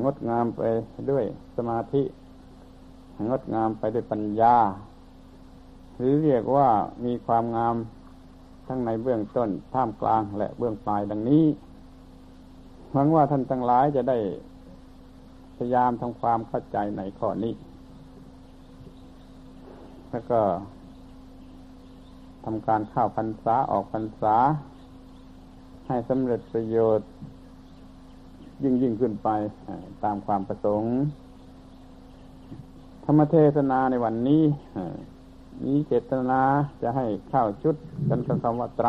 [0.05, 0.61] งดงามไป
[1.11, 1.25] ด้วย
[1.57, 2.03] สมาธิ
[3.31, 4.57] งดงามไปด้วยปัญญา
[5.99, 6.69] หรือเรียกว่า
[7.05, 7.77] มีความงาม
[8.67, 11.45] ทั้งในเบื้องต้น ท่ามกลางและเบื้องปลายดังนี้
[12.93, 14.19] หวังว่าท่านทั้งหลายจะได้
[15.57, 17.55] พยายามทำความเข้าใจในข้อนี้
[20.11, 20.41] แล้วก็
[22.45, 24.37] ทำการเข้าพรรษาออกพรรษา
[25.87, 27.09] ให้สำเร็จประโยชน์
[28.63, 29.29] ยิ่งยิ่งขึ้นไป
[30.05, 30.93] ตามความประสงค์
[33.05, 34.43] ธรรมเทศนาในวันนี้
[35.65, 36.41] มีเจตนา
[36.83, 37.77] จะให้เข้าชุด
[38.09, 38.89] กันกับคำว่าไตร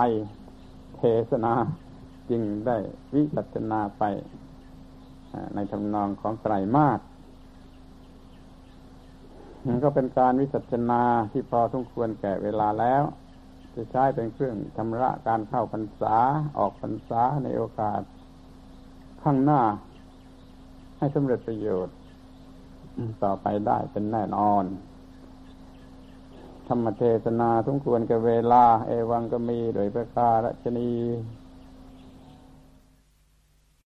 [0.95, 1.53] เทศนา
[2.30, 2.78] จึงได้
[3.13, 4.03] วิจัชนาไป
[5.55, 6.99] ในทำนองของไตรมาส
[9.65, 11.01] มันก็เป็นการวิสัชนา
[11.32, 13.03] ที่พอสมควรแก่เวลาแล้ว
[13.76, 16.15] จะใช้เป็นเครื่องชำระการเข้าพรรษา
[16.57, 18.01] ออกพรรษาในโอกาส
[19.24, 19.61] ข้างหน้า
[20.97, 21.95] ให้สำเร็จประโยชน์
[23.24, 24.63] ต่อไปได้เป็นแน่นอน
[26.70, 30.89] ธรรมเทศนาสมควรกับเวลา เอวังก็มีโดยประการชนี